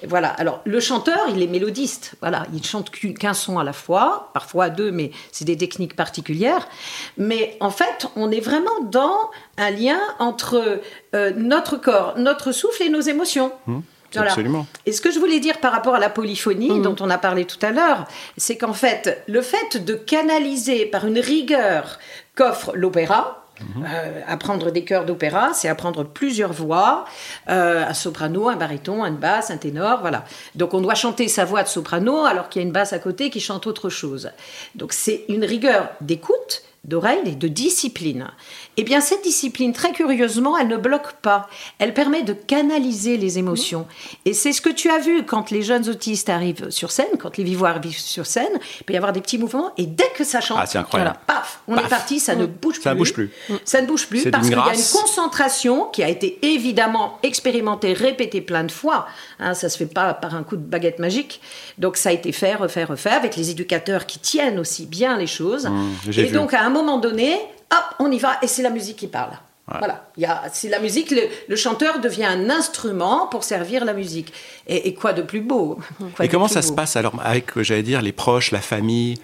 [0.07, 0.29] Voilà.
[0.29, 2.15] Alors, le chanteur, il est mélodiste.
[2.21, 6.69] Voilà, il chante qu'un son à la fois, parfois deux, mais c'est des techniques particulières.
[7.17, 10.81] Mais en fait, on est vraiment dans un lien entre
[11.15, 13.53] euh, notre corps, notre souffle et nos émotions.
[13.67, 13.79] Mmh.
[14.23, 14.67] Absolument.
[14.87, 16.83] Et ce que je voulais dire par rapport à la polyphonie mhm.
[16.83, 21.07] dont on a parlé tout à l'heure, c'est qu'en fait, le fait de canaliser par
[21.07, 21.99] une rigueur
[22.35, 23.87] qu'offre l'opéra, mhm.
[23.87, 27.05] euh, apprendre des chœurs d'opéra, c'est apprendre plusieurs voix,
[27.49, 30.25] euh, un soprano, un baryton, une basse, un ténor, voilà.
[30.55, 32.99] Donc on doit chanter sa voix de soprano alors qu'il y a une basse à
[32.99, 34.31] côté qui chante autre chose.
[34.75, 38.29] Donc c'est une rigueur d'écoute, d'oreille et de discipline.
[38.77, 41.49] Eh bien, cette discipline, très curieusement, elle ne bloque pas.
[41.79, 43.87] Elle permet de canaliser les émotions.
[44.25, 47.37] Et c'est ce que tu as vu quand les jeunes autistes arrivent sur scène, quand
[47.37, 50.25] les vivoires arrivent sur scène, il peut y avoir des petits mouvements, et dès que
[50.25, 51.17] ça chante, ah, incroyable.
[51.27, 52.99] paf, on est parti, ça ne bouge ça plus.
[52.99, 53.31] Bouge plus.
[53.65, 57.93] Ça ne bouge plus parce qu'il y a une concentration qui a été évidemment expérimentée,
[57.93, 59.07] répétée plein de fois.
[59.39, 61.41] Hein, ça se fait pas par un coup de baguette magique.
[61.79, 65.27] Donc ça a été fait, refait, refait, avec les éducateurs qui tiennent aussi bien les
[65.27, 65.67] choses.
[65.67, 67.35] Mmh, et donc à un moment donné,
[67.73, 69.33] hop, on y va, et c'est la musique qui parle.
[69.67, 70.05] Voilà,
[70.53, 71.11] c'est la musique,
[71.49, 74.31] le, chanteur devient un instrument pour servir la musique.
[74.67, 75.79] Et, quoi de plus beau?
[76.21, 79.19] Et comment ça se passe alors avec, j'allais dire, les proches, la famille?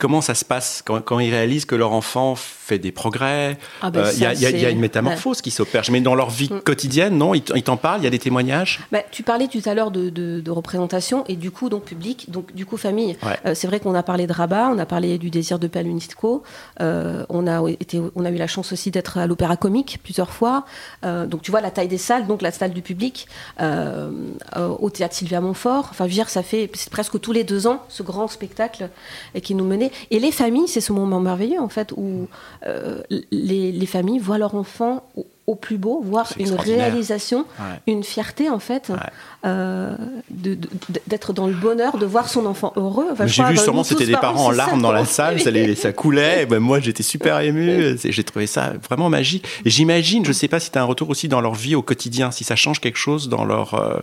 [0.00, 4.00] Comment ça se passe quand, ils réalisent que leur enfant fait des progrès ah ben
[4.00, 5.82] euh, Il y, a une métamorphose qui s'opère.
[5.92, 6.62] Mais dans leur vie mm.
[6.62, 8.80] quotidienne, non Ils t'en parlent Il y a des témoignages?
[8.90, 12.64] Bah, Tu parlais tout à l'heure de, représentation et du coup, donc public, donc du
[12.64, 13.18] coup famille.
[13.44, 16.42] Euh, c'est vrai qu'on a parlé de Rabat, on a parlé du désir de Palunisco.
[16.80, 20.30] Euh, on, a été, on a eu la chance aussi d'être à l'Opéra Comique plusieurs
[20.30, 20.64] fois.
[21.02, 23.28] donc tu vois la taille des salles, donc la salle du public,
[23.60, 25.88] au théâtre Sylvia Montfort.
[25.90, 28.88] Enfin, je veux dire, ça fait presque tous les deux ans ce grand spectacle
[29.42, 29.89] qui nous menait.
[30.10, 32.28] Et les familles, c'est ce moment merveilleux, en fait, où
[32.66, 35.02] euh, les, familles voient leur enfant
[35.46, 37.44] au, plus beau, voir une réalisation,
[37.88, 38.92] une fierté, en fait,
[39.44, 39.96] euh,
[40.30, 43.08] d'être dans le bonheur, de voir son enfant heureux.
[43.26, 46.46] J'ai vu sûrement, c'était des parents en larmes dans la salle, ça, ça coulait.
[46.46, 47.96] Ben, moi, j'étais super ému.
[48.02, 49.44] J'ai trouvé ça vraiment magique.
[49.64, 51.82] J'imagine, je ne sais pas si tu as un retour aussi dans leur vie au
[51.82, 53.74] quotidien, si ça change quelque chose dans leur.
[53.74, 53.98] Euh,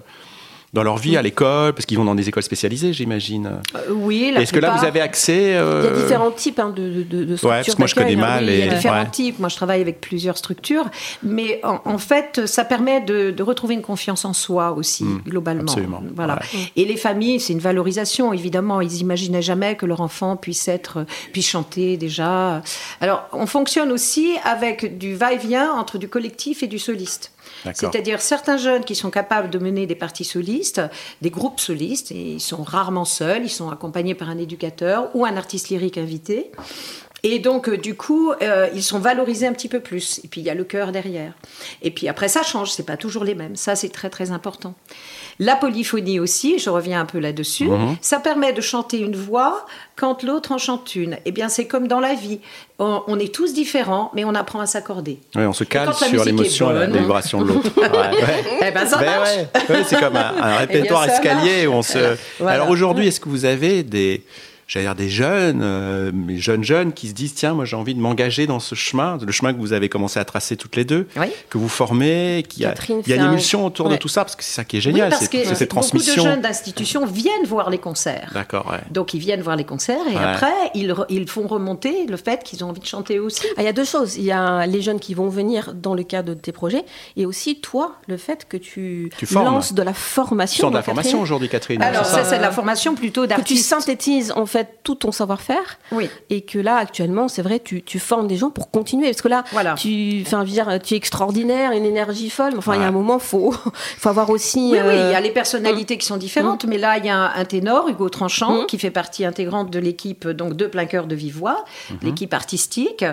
[0.73, 3.60] dans leur vie à l'école, parce qu'ils vont dans des écoles spécialisées, j'imagine.
[3.75, 6.73] Euh, oui, Est-ce que là, vous avez accès euh, Il y a différents types hein,
[6.75, 7.49] de, de, de, structures.
[7.49, 8.49] Ouais, parce que moi, je connais mal.
[8.49, 9.39] Il y a différents types.
[9.39, 10.86] Moi, je travaille avec plusieurs structures.
[11.23, 15.63] Mais en, fait, ça permet de, retrouver une confiance en soi aussi, hmm, globalement.
[15.63, 16.03] Absolument.
[16.13, 16.39] Voilà.
[16.75, 18.82] Et les familles, c'est une valorisation, évidemment.
[18.82, 22.62] Ils n'imaginaient jamais que leur enfant puisse, être, puisse chanter déjà.
[22.99, 27.32] Alors, on fonctionne aussi avec du va-et-vient entre du collectif et du soliste.
[27.63, 30.82] C'est-à-dire certains jeunes qui sont capables de mener des parties solistes,
[31.22, 35.26] des groupes solistes, et ils sont rarement seuls, ils sont accompagnés par un éducateur ou
[35.26, 36.52] un artiste lyrique invité.
[37.24, 40.22] Et donc, euh, du coup, euh, ils sont valorisés un petit peu plus.
[40.24, 41.34] Et puis, il y a le cœur derrière.
[41.82, 43.56] Et puis, après, ça change, c'est pas toujours les mêmes.
[43.56, 44.76] Ça, c'est très, très important.
[45.39, 47.95] La polyphonie aussi, je reviens un peu là-dessus, mhm.
[48.02, 51.17] ça permet de chanter une voix quand l'autre en chante une.
[51.26, 52.39] Eh bien, c'est comme dans la vie.
[52.80, 55.19] On, est tous différents, mais on apprend à s'accorder.
[55.36, 57.71] Oui, on se cale sur l'émotion et la vibration de l'autre.
[58.62, 59.88] Eh ben, ça ben marche.
[59.88, 62.17] c'est comme un, un eh répétoire escalier où on se.
[62.45, 64.23] Alors aujourd'hui, est-ce que vous avez des
[64.67, 67.99] j'allais dire des jeunes, euh, jeunes jeunes qui se disent tiens moi j'ai envie de
[67.99, 71.08] m'engager dans ce chemin, le chemin que vous avez commencé à tracer toutes les deux,
[71.49, 74.36] que vous formez, qui a, il y a une émulsion autour de tout ça parce
[74.36, 76.15] que c'est ça qui est génial, c'est cette transmission.
[76.15, 78.32] Beaucoup de jeunes d'institutions viennent voir les concerts.
[78.34, 78.67] D'accord.
[78.71, 78.80] Ouais.
[78.91, 82.63] Donc ils viennent voir les concerts et après ils, ils font remonter le fait qu'ils
[82.63, 83.45] ont envie de chanter aussi.
[83.56, 85.93] Ah, il y a deux choses, il y a les jeunes qui vont venir dans
[85.93, 86.84] le cadre de tes projets
[87.15, 90.67] et aussi toi le fait que tu, tu lances de la formation.
[90.67, 91.82] Tu de la formation aujourd'hui Catherine.
[91.82, 93.47] Alors ça, c'est de la formation plutôt d'artiste.
[93.47, 95.80] Que tu synthétises en fait fait tout ton savoir-faire.
[95.91, 96.10] Oui.
[96.30, 99.08] Et que là, actuellement, c'est vrai, tu, tu, formes des gens pour continuer.
[99.08, 99.74] Parce que là, voilà.
[99.76, 100.46] tu, enfin,
[100.80, 102.52] tu es extraordinaire, une énergie folle.
[102.52, 104.72] Mais enfin, il y a un moment, faut, faut avoir aussi.
[104.72, 106.00] Oui, oui, il y a les personnalités hum.
[106.00, 106.63] qui sont différentes.
[106.63, 106.70] Hum.
[106.70, 108.65] Mais là, il y a un, ténor, Hugo Tranchant, hum.
[108.65, 111.65] qui fait partie intégrante de l'équipe donc de plein cœur de Vive Voix,
[112.02, 113.06] l'équipe artistique.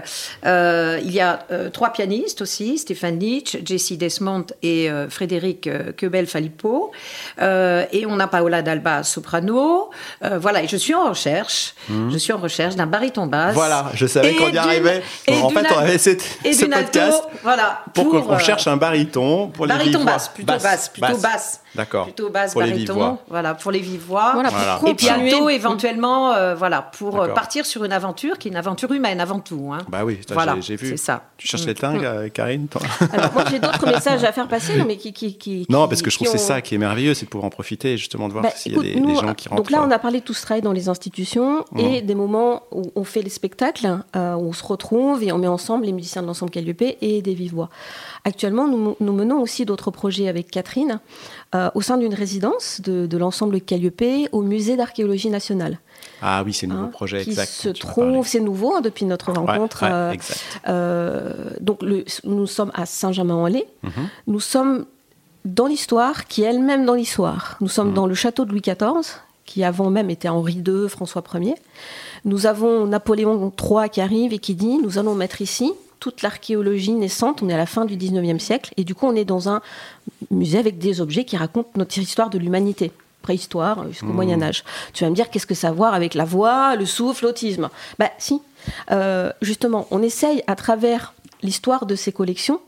[0.46, 5.68] Euh, il y a euh, trois pianistes aussi, Stéphane Nietzsche, Jessie Desmond et euh, Frédéric
[5.96, 6.92] Quebel-Falipo.
[7.40, 9.90] et on a Paola Dalba, soprano.
[10.20, 11.33] voilà, et je suis en recherche.
[12.10, 13.54] Je suis en recherche d'un baryton basse.
[13.54, 15.02] Voilà, je savais qu'on y arrivait.
[15.28, 19.74] en fait, on avait cette, ce podcast voilà, pour, qu'on cherche un baryton pour les
[19.74, 21.60] Baryton basse, plutôt basse, plutôt basse.
[21.74, 22.04] D'accord.
[22.04, 23.18] Plutôt basse, pour baryton.
[23.28, 24.32] Voilà, pour les vives voix.
[24.34, 28.50] Voilà, Et puis bientôt, éventuellement, euh, voilà, pour euh, partir sur une aventure qui est
[28.50, 29.70] une aventure humaine avant tout.
[29.72, 29.78] Hein.
[29.88, 30.90] Bah oui, voilà, j'ai vu.
[30.90, 31.24] C'est ça.
[31.36, 32.30] Tu cherches les tingues, mm.
[32.30, 32.68] Karine
[33.12, 35.12] Alors, moi, j'ai d'autres messages à faire passer, mais qui.
[35.12, 37.30] qui, qui non, parce que je trouve que c'est ça qui est merveilleux, c'est de
[37.30, 39.62] pouvoir en profiter, justement, de voir bah, s'il y a des, gens qui rentrent.
[39.62, 41.78] Donc là, on a parlé de tout ce travail dans les institutions mm.
[41.80, 45.38] et des moments où on fait les spectacles, euh, où on se retrouve et on
[45.38, 47.68] met ensemble les musiciens de l'ensemble Calliope et des vives voix.
[48.24, 51.00] Actuellement, nous, nous menons aussi d'autres projets avec Catherine.
[51.54, 55.78] Euh, au sein d'une résidence de, l'ensemble Calliope au musée d'archéologie nationale.
[56.20, 59.84] Ah oui, c'est nouveau hein, projet, qui se trouve, c'est nouveau hein, depuis notre rencontre.
[59.84, 60.14] Euh,
[60.66, 61.84] euh, donc
[62.24, 63.66] nous sommes à Saint-Germain-en-Laye.
[63.84, 64.08] Mhm.
[64.26, 64.86] Nous sommes
[65.44, 67.56] dans l'histoire qui est elle-même dans l'histoire.
[67.60, 67.94] Nous sommes mhm.
[67.94, 71.54] dans le château de Louis XIV, qui avant même était Henri II, François Ier.
[72.24, 75.72] Nous avons Napoléon III qui arrive et qui dit nous allons mettre ici
[76.04, 77.42] toute l'archéologie naissante.
[77.42, 79.62] On est à la fin du 19e siècle et du coup on est dans un
[80.30, 84.12] musée avec des objets qui racontent notre histoire de l'humanité préhistoire jusqu'au mmh.
[84.12, 84.64] Moyen Âge.
[84.92, 87.24] Tu vas me dire qu'est-ce que ça a à voir avec la voix, le souffle,
[87.24, 87.70] l'autisme?
[87.98, 88.42] Bah si,
[88.90, 92.60] euh, justement, on essaye à travers l'histoire de ces collections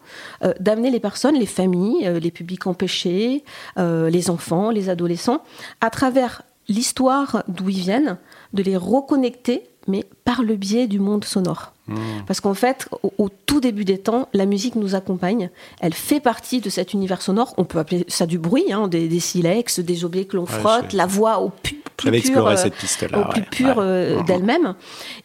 [0.43, 3.45] euh, d'amener les personnes, les familles, euh, les publics empêchés,
[3.77, 5.43] les enfants, les adolescents,
[5.83, 8.17] à travers l'histoire d'où ils viennent,
[8.55, 11.73] de les reconnecter, mais par le biais du monde sonore.
[11.89, 11.97] Hmm.
[12.27, 15.51] Parce qu'en fait, au, tout début des temps, la musique nous accompagne.
[15.81, 17.55] Elle fait partie de cet univers sonore.
[17.59, 21.07] On peut appeler ça du bruit, hein, des, silex, des objets que l'on frotte, la
[21.07, 21.81] voix au plus
[22.21, 22.75] pur, euh, cette
[23.15, 24.75] au plus pur euh, d'elle-même.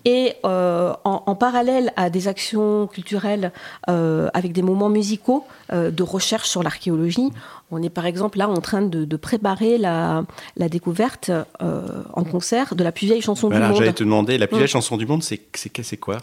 [0.05, 3.51] Et euh, en, parallèle à des actions culturelles
[3.87, 7.31] avec des moments musicaux de recherche sur l'archéologie,
[7.71, 10.23] on est par exemple là en train de, préparer la,
[10.57, 13.75] découverte en concert de la plus vieille chanson du monde.
[13.75, 14.69] J'allais te demander, la plus vieille mm.
[14.69, 16.17] chanson du monde, c'est quoi?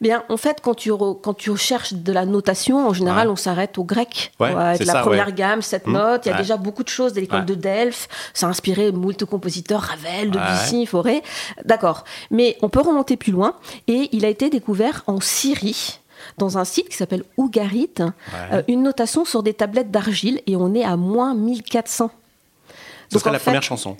[0.00, 3.78] Bien, en fait, quand tu, quand tu recherches de la notation, en général, on s'arrête
[3.78, 4.32] au grec.
[4.40, 5.92] la première gamme, cette mmh.
[5.92, 6.26] note.
[6.26, 8.08] Il y a déjà beaucoup de choses de l'école de Delphes.
[8.34, 11.22] Ça a inspiré moult compositeurs, Ravel, Debussy, Fauré.
[11.64, 12.04] D'accord.
[12.30, 13.54] Mais on peut remonter plus loin.
[13.86, 16.00] Et il a été découvert en Syrie
[16.38, 20.74] dans un site qui s'appelle Ougarit, euh, une notation sur des tablettes d'argile et on
[20.74, 22.10] est à moins 1400.
[23.12, 23.96] Ce serait la première chanson.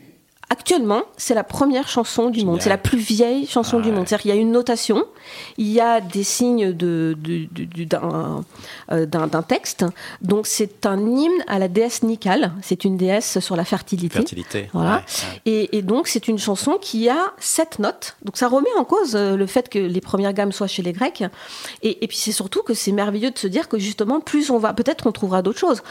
[0.51, 2.61] Actuellement, c'est la première chanson du monde.
[2.61, 4.07] C'est la plus vieille chanson du monde.
[4.07, 5.05] C'est-à-dire qu'il y a une notation,
[5.57, 7.17] il y a des signes de,
[8.93, 9.85] euh, d'un, texte.
[10.21, 12.53] Donc c'est un hymne à la déesse Nicale.
[12.63, 14.17] C'est une déesse sur la fertilité.
[14.17, 14.69] Fertilité.
[14.73, 15.03] Voilà.
[15.47, 18.17] Et, donc c'est une chanson qui a sept notes.
[18.23, 20.93] Donc ça remet en cause euh, le fait que les premières gammes soient chez les
[20.93, 21.25] Grecs.
[21.83, 24.59] Et, et puis c'est surtout que c'est merveilleux de se dire que justement plus on
[24.59, 25.83] va, peut-être on trouvera d'autres choses.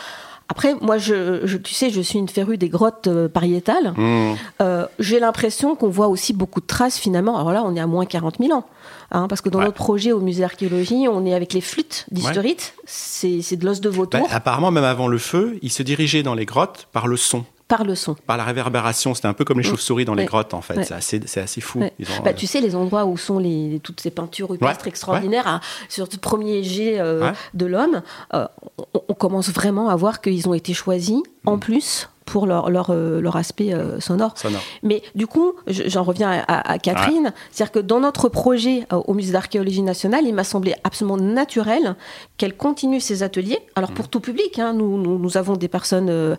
[0.49, 3.93] Après, moi, je, tu sais, je suis une férue des grottes euh, pariétales.
[3.95, 4.33] Mmh.
[4.61, 7.37] Euh, j'ai l'impression qu'on voit aussi beaucoup de traces finalement.
[7.37, 8.65] Alors là, on est à moins 40 000 ans.
[9.11, 12.73] Hein, parce que dans notre projet au musée d'archéologie, on est avec les flûtes d'historite.
[12.85, 14.21] C'est de l'os de vautour.
[14.21, 17.45] Bah, apparemment, même avant le feu, ils se dirigeaient dans les grottes par le son
[17.75, 18.13] par le son.
[18.27, 19.71] Par la réverbération, c'était un peu comme les mm.
[19.71, 21.79] chauves-souris dans les grottes en fait, c'est assez, assez, fou.
[21.79, 21.87] Bah,
[22.27, 25.59] euh, tu sais, les endroits où sont les, toutes ces peintures rupestres extraordinaires, hein,
[25.89, 28.03] sur le premier jet euh, de l'homme,
[28.35, 28.45] euh,
[28.93, 31.59] on, commence vraiment à voir qu'ils ont été choisis en mm.
[31.59, 34.33] plus pour leur, leur, euh, leur aspect euh, sonore.
[34.81, 39.33] Mais du coup, j'en reviens à, Catherine, c'est-à-dire que dans notre projet euh, au Musée
[39.33, 41.95] d'archéologie nationale, il m'a semblé absolument naturel
[42.37, 43.59] qu'elle continue ses ateliers.
[43.75, 44.09] Alors pour mm.
[44.09, 46.37] tout public, hein, nous, nous, avons des personnes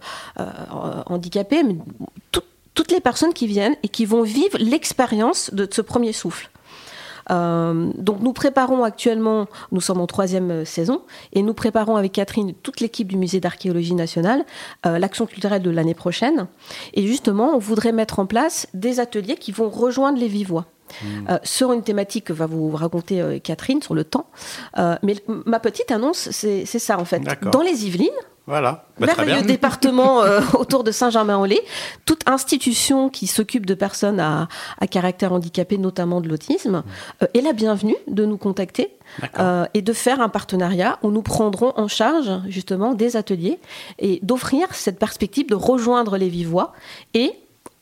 [1.06, 1.76] handicapées, mais
[2.74, 6.50] toutes les personnes qui viennent et qui vont vivre l'expérience de ce premier souffle.
[7.30, 12.12] Euh, donc nous préparons actuellement, nous sommes en troisième euh, saison, et nous préparons avec
[12.12, 14.44] Catherine toute l'équipe du musée d'archéologie nationale
[14.86, 16.46] euh, l'action culturelle de l'année prochaine.
[16.92, 20.66] Et justement, on voudrait mettre en place des ateliers qui vont rejoindre les Vivois.
[21.02, 21.38] Mmh.
[21.44, 24.26] sur une thématique que va vous raconter Catherine sur le temps.
[25.02, 27.22] mais ma petite annonce, c'est ça en fait.
[27.50, 28.10] Dans les Yvelines,
[28.46, 28.84] voilà.
[28.98, 31.60] Bah, Merveilleux département euh, autour de Saint-Germain-en-Laye.
[32.04, 34.48] Toute institution qui s'occupe de personnes à,
[34.90, 36.82] caractère handicapé, notamment de l'autisme,
[37.22, 38.94] euh, est la bienvenue de nous contacter
[39.38, 43.58] euh, et de faire un partenariat où nous prendrons en charge justement des ateliers
[43.98, 46.72] et d'offrir cette perspective de rejoindre les vivois
[47.14, 47.32] et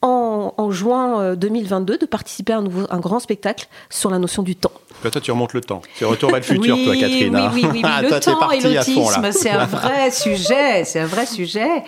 [0.05, 4.57] en, juin 2022 de participer à un, nouveau, un grand spectacle sur la notion du
[4.57, 4.73] temps.
[5.11, 5.83] Toi, tu remontes le temps.
[5.97, 7.35] Tu retournes vers le futur, toi, Catherine.
[7.35, 7.51] Oui, hein.
[7.55, 7.83] oui, oui.
[8.03, 10.85] le temps et l'autisme, c'est un vrai sujet.
[10.85, 11.83] C'est un vrai sujet.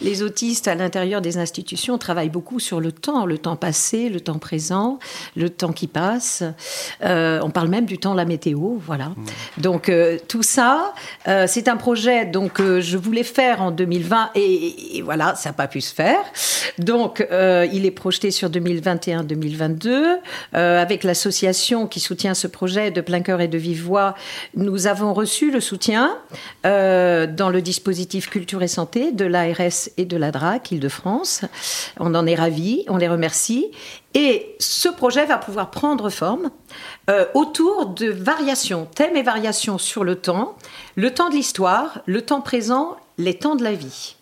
[0.00, 4.20] Les autistes, à l'intérieur des institutions, travaillent beaucoup sur le temps, le temps passé, le
[4.20, 4.98] temps présent,
[5.36, 6.42] le temps qui passe.
[7.02, 9.08] Euh, on parle même du temps, la météo, voilà.
[9.08, 9.24] Mm.
[9.58, 10.94] Donc euh, tout ça,
[11.28, 15.52] euh, c'est un projet donc je voulais faire en 2020 et, et voilà, ça n'a
[15.52, 16.18] pas pu se faire.
[16.78, 20.18] Donc il est projeté sur 2021-2022
[20.52, 24.14] avec l'association qui soutient ce projet de plein cœur et de vive voix.
[24.54, 26.16] Nous avons reçu le soutien
[26.64, 31.42] dans le dispositif culture et santé de l'ARS et de la DRAC Île-de-France.
[32.00, 33.70] On en est ravis, on les remercie.
[34.14, 36.50] Et ce projet va pouvoir prendre forme
[37.10, 40.56] euh, autour de variations, thèmes et variations sur le temps,
[40.94, 44.16] le temps de l'histoire, le temps présent, les temps de la vie.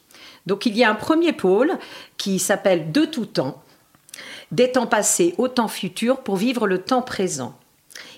[0.46, 1.78] Donc il y a un premier pôle
[2.16, 3.62] qui s'appelle De tout temps,
[4.50, 7.54] des temps passés au temps futur pour vivre le temps présent.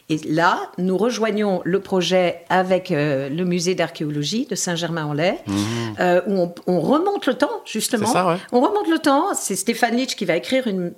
[0.09, 5.53] Et là, nous rejoignons le projet avec euh, le musée d'archéologie de Saint-Germain-en-Laye, mmh.
[5.99, 8.13] euh, où on, remonte le temps, justement.
[8.53, 9.35] On remonte le temps.
[9.35, 10.93] C'est Stéphane Nietzsche qui va écrire une,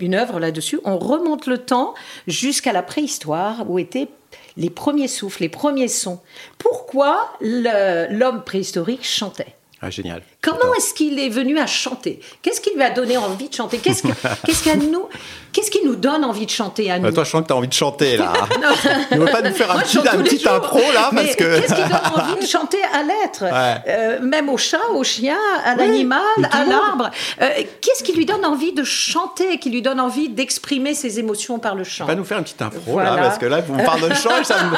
[0.00, 0.80] une, œuvre là-dessus.
[0.84, 1.94] On remonte le temps
[2.26, 4.08] jusqu'à la préhistoire, où étaient
[4.56, 6.18] les premiers souffles, les premiers sons.
[6.58, 9.54] Pourquoi l'homme préhistorique chantait?
[9.80, 10.22] Ah, génial.
[10.44, 12.20] Comment est-ce qu'il est venu à chanter?
[12.42, 13.78] Qu'est-ce qui lui a donné envie de chanter?
[13.78, 14.02] Qu'est-ce
[14.44, 15.08] qu'est-ce nous
[15.54, 17.52] Qu'est-ce qui nous donne envie de chanter à bah, nous Toi, je sens que tu
[17.52, 18.32] as envie de chanter là.
[19.08, 21.60] tu ne veux pas nous faire un petit, un petit intro là parce que...
[21.60, 23.44] Qu'est-ce qui donne envie de chanter à l'être?
[23.86, 27.10] Euh, Même au chat, au chien, à l'animal, à l'arbre.
[27.40, 27.48] Euh,
[27.80, 31.76] qu'est-ce qui lui donne envie de chanter, qui lui donne envie d'exprimer ses émotions par
[31.76, 32.04] le chant?
[32.04, 34.40] Vas nous faire une petite intro là parce que là, vous me parlez de chant
[34.40, 34.76] et ça me,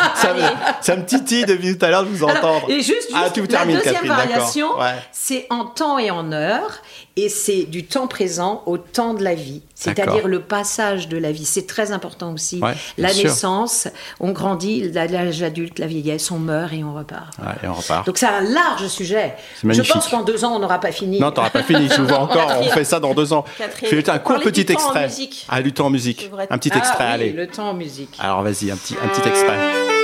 [0.83, 2.69] ça, me, titille depuis tout à l'heure de vous entendre.
[2.69, 4.69] et juste, ah, tu la deuxième variation,
[5.11, 6.83] c'est en temps et en heure
[7.19, 11.33] et c'est du temps présent au temps de la vie, c'est-à-dire le passage de la
[11.33, 11.47] vie.
[11.47, 12.61] C'est très important aussi.
[12.99, 13.89] la naissance,
[14.21, 17.35] on grandit, l'âge adulte, la vieillesse, on meurt et on repart.
[17.63, 18.05] et on repart.
[18.05, 19.35] Donc c'est un large sujet.
[19.65, 21.19] Je pense qu'en deux ans, on n'aura pas fini.
[21.19, 21.89] Non, tu n'auras pas fini.
[21.89, 22.53] Je vous vois encore.
[22.61, 23.45] on fait ça dans deux ans.
[23.83, 25.09] Je vais un court petit extrait.
[25.49, 26.31] Ah, du temps en musique.
[26.51, 27.33] Un petit extrait, ah, allez.
[27.33, 28.11] Le temps en musique.
[28.19, 29.96] Alors vas-y, un petit, un petit extrait.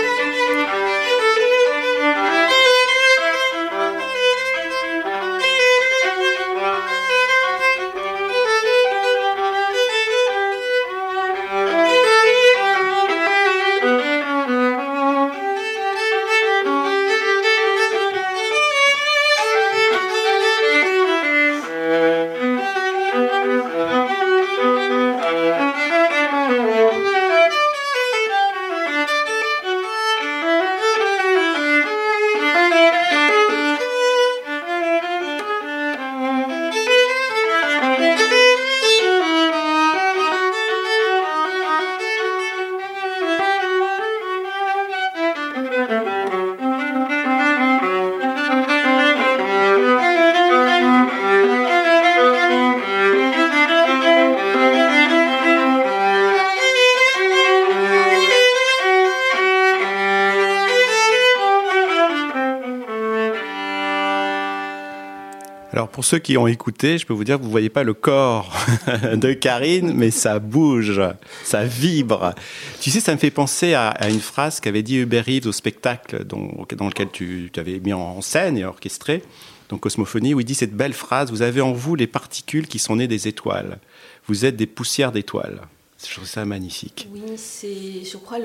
[66.02, 68.52] Pour ceux qui ont écouté, je peux vous dire que vous voyez pas le corps
[69.14, 71.00] de Karine, mais ça bouge,
[71.44, 72.34] ça vibre.
[72.80, 76.24] Tu sais, ça me fait penser à, une phrase qu'avait dit Hubert Reeves au spectacle
[76.24, 79.22] dans lequel tu t'avais mis en scène et orchestré,
[79.68, 82.80] donc Cosmophonie, où il dit cette belle phrase Vous avez en vous les particules qui
[82.80, 83.78] sont nées des étoiles.
[84.26, 85.60] Vous êtes des poussières d'étoiles.
[86.04, 87.08] Je trouve ça magnifique.
[87.12, 88.38] Oui, c'est, je crois,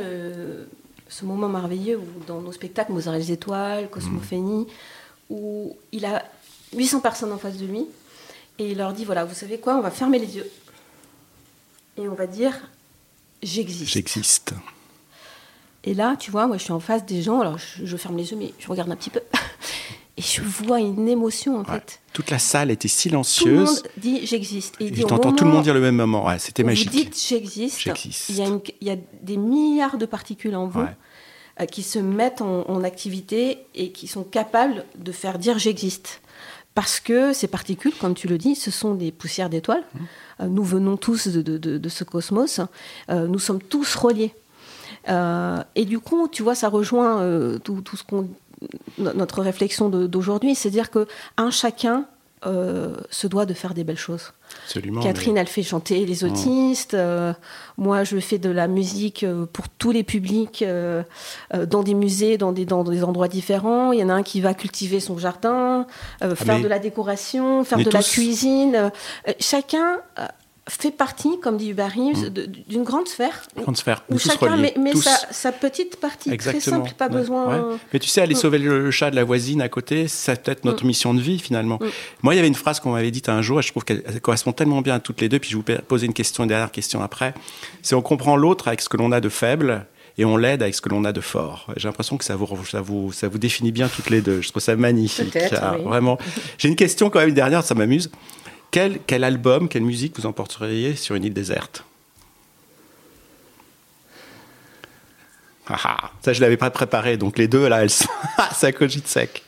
[1.09, 4.67] ce moment merveilleux dans nos spectacles, Mozart et les étoiles, Cosmophonie,
[5.31, 6.23] où il a
[6.75, 7.85] 800 personnes en face de lui,
[8.59, 10.49] et il leur dit, voilà, vous savez quoi, on va fermer les yeux,
[11.97, 12.53] et on va dire,
[13.41, 13.91] j'existe.
[13.91, 14.53] J'existe.
[15.83, 18.31] Et là, tu vois, moi je suis en face des gens, alors je, ferme les
[18.31, 19.21] yeux, mais je regarde un petit peu.
[20.19, 22.01] Et je vois une émotion en fait.
[22.11, 23.43] Toute la salle était silencieuse.
[23.45, 24.75] Tout le monde dit j'existe.
[24.79, 26.25] Et, et t'entends tout le monde dire le même moment.
[26.25, 26.89] Ouais, c'était magique.
[26.89, 27.85] Vous dites j'existe.
[28.29, 28.47] Il, y a
[28.81, 30.87] il y a des milliards de particules en vous
[31.61, 36.19] euh, qui se mettent en, activité et qui sont capables de faire dire j'existe
[36.77, 39.81] parce que ces particules, comme tu le dis, ce sont des poussières d'étoiles.
[39.81, 39.99] Mmh.
[40.41, 42.61] Euh, nous venons tous de, ce cosmos.
[43.09, 44.31] Euh, nous sommes tous reliés.
[45.09, 47.17] Euh, et du coup, tu vois, ça rejoint
[47.63, 48.29] tout, ce qu'on,
[48.99, 52.05] notre réflexion d'aujourd'hui, c'est-à-dire que un chacun
[52.45, 54.31] euh, se doit de faire des belles choses.
[54.67, 55.01] Absolument.
[55.01, 56.29] Catherine, elle fait chanter les mmh.
[56.29, 56.93] autistes.
[56.93, 57.33] Euh,
[57.77, 60.63] moi, je fais de la musique euh, pour tous les publics,
[61.53, 63.91] dans des musées, dans des, dans des endroits différents.
[63.93, 65.87] Il y en a un qui va cultiver son jardin,
[66.21, 68.91] ah, faire de la décoration, faire de la cuisine.
[69.39, 70.01] chacun
[70.67, 72.29] fait partie, comme dit Hubert mm.
[72.67, 73.43] d'une grande sphère.
[73.55, 74.03] Grande sphère.
[74.09, 74.73] Où, chacun met,
[75.31, 77.77] sa, petite partie très simple, pas besoin.
[77.93, 78.37] Mais tu sais, aller mm.
[78.37, 80.87] sauver le, chat de la voisine à côté, c'est peut-être notre mm.
[80.87, 81.79] mission de vie finalement.
[82.21, 84.21] Moi, il y avait une phrase qu'on m'avait dite un jour, et je trouve qu'elle
[84.21, 85.39] correspond tellement bien à toutes les deux.
[85.39, 87.33] Puis je vais vous poser une question, une dernière question après.
[87.81, 89.85] C'est on comprend l'autre avec ce que l'on a de faible
[90.17, 91.67] et on l'aide avec ce que l'on a de fort.
[91.77, 94.41] J'ai l'impression que ça vous, ça, vous, ça vous définit bien toutes les deux.
[94.41, 95.37] Je trouve ça magnifique.
[95.83, 96.17] Vraiment.
[96.57, 98.09] J'ai une question quand même, une dernière, ça m'amuse.
[98.71, 101.83] Quel, quel album, quelle musique vous emporteriez sur une île déserte
[105.69, 107.17] ah, ah, ça, je ne l'avais pas préparé.
[107.17, 108.07] Donc les deux, là, elles sont...
[108.53, 109.43] ça cogite sec.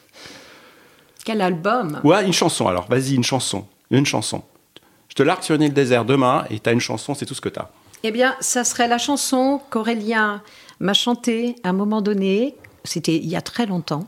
[1.23, 2.67] Quel album Ouais, une chanson.
[2.67, 3.65] Alors, vas-y, une chanson.
[3.91, 4.43] Une chanson.
[5.07, 7.33] Je te largue sur une île déserte demain et tu as une chanson, c'est tout
[7.33, 7.69] ce que tu as.
[8.03, 10.41] Eh bien, ça serait la chanson qu'Aurélien
[10.79, 12.55] m'a chantée à un moment donné.
[12.83, 14.07] C'était il y a très longtemps.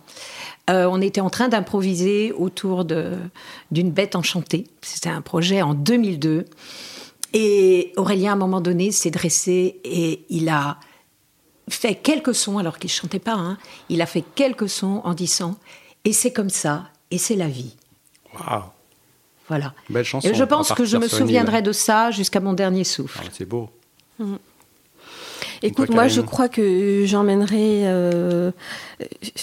[0.71, 4.67] Euh, on était en train d'improviser autour d'une bête enchantée.
[4.81, 6.45] C'était un projet en 2002.
[7.33, 10.77] Et Aurélien, à un moment donné, s'est dressé et il a
[11.69, 13.57] fait quelques sons, alors qu'il ne chantait pas, hein.
[13.89, 15.57] il a fait quelques sons en disant
[16.03, 17.75] Et c'est comme ça, et c'est la vie.
[18.33, 18.63] Waouh
[19.47, 19.73] Voilà.
[19.89, 20.27] Belle chanson.
[20.27, 23.21] Et je pense que je me souviendrai de ça jusqu'à mon dernier souffle.
[23.23, 23.69] Ah, c'est beau.
[24.19, 24.35] Mmh.
[25.63, 28.51] Écoute, moi, je crois que j'emmènerai euh,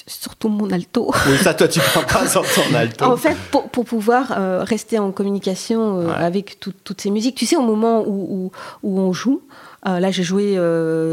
[0.07, 1.13] surtout mon alto.
[1.29, 3.05] Oui, ça, toi, tu prends pas sur ton alto.
[3.05, 7.37] en fait, pour, pour pouvoir euh, rester en communication euh, avec toutes ces musiques.
[7.37, 8.51] Tu sais, au moment où,
[8.83, 9.43] où, on joue,
[9.85, 10.57] là, j'ai joué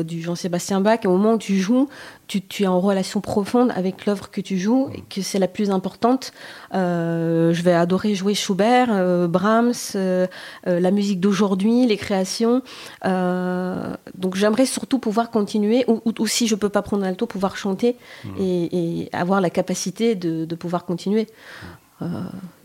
[0.03, 1.87] du Jean-Sébastien Bach, et au moment où tu joues,
[2.27, 5.69] tu, es en relation profonde avec l'œuvre que tu joues et que c'est la plus
[5.69, 6.31] importante.
[6.73, 10.27] Euh, je vais adorer jouer Schubert, euh, Brahms, euh,
[10.65, 12.61] la musique d'aujourd'hui, les créations.
[13.03, 18.29] donc j'aimerais surtout pouvoir continuer, ou, si je peux pas prendre l'alto, pouvoir chanter mmh.
[18.39, 21.27] et, avoir la capacité de, pouvoir continuer.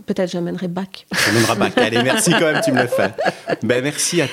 [0.07, 1.07] Peut-être j'amènerai Bach.
[1.27, 1.73] J'amènerai Bach.
[1.77, 3.11] Allez, merci quand même, tu me le fais.
[3.63, 4.27] Ben, merci à,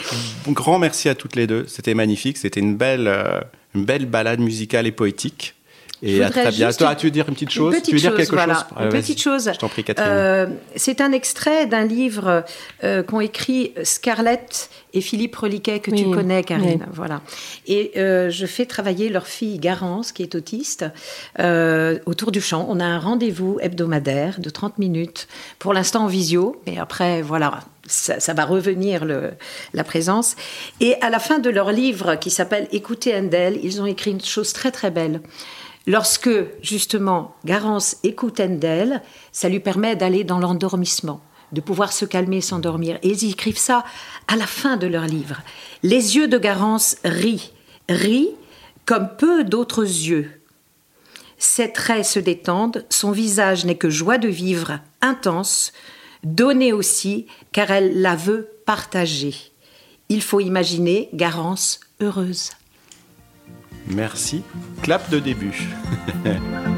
[0.48, 1.66] grand merci à toutes les deux.
[1.68, 2.38] C'était magnifique.
[2.38, 3.12] C'était une belle,
[3.76, 5.57] une belle balade musicale et poétique.
[6.04, 6.78] Et à très bientôt.
[6.78, 9.50] Toi, tu veux dire une petite chose Tu veux dire quelque chose Une petite chose.
[9.52, 10.08] Je t'en prie, Catherine.
[10.12, 12.44] Euh, c'est un extrait d'un livre
[12.84, 16.86] euh, qu'ont écrit Scarlett et Philippe Reliquet, que tu connais, Karine.
[16.92, 17.22] Voilà.
[17.66, 20.86] Et euh, je fais travailler leur fille Garance, qui est autiste,
[22.06, 22.68] autour du chant.
[22.70, 25.28] On a un rendez-vous hebdomadaire de 30 minutes,
[25.60, 29.32] pour l'instant en visio, mais après, voilà, ça, va revenir le,
[29.74, 30.36] la présence.
[30.80, 34.24] Et à la fin de leur livre qui s'appelle Écoutez Handel, ils ont écrit une
[34.24, 35.22] chose très très belle.
[35.88, 36.30] Lorsque
[36.62, 41.22] justement Garance écoute Handel, ça lui permet d'aller dans l'endormissement,
[41.54, 43.00] de pouvoir se calmer s'endormir.
[43.02, 43.84] Et ils écrivent ça
[44.28, 45.42] à la fin de leur livre.
[45.82, 47.52] Les yeux de Garance rient,
[47.90, 48.36] rient
[48.86, 50.30] comme peu d'autres yeux.
[51.40, 55.72] Ses traits se détendent, son visage n'est que joie de vivre intense,
[56.24, 59.36] Donner aussi, car elle la veut partager.
[60.10, 62.52] Il faut imaginer Garance heureuse.
[63.88, 64.44] Merci.
[64.82, 65.68] Clap de début.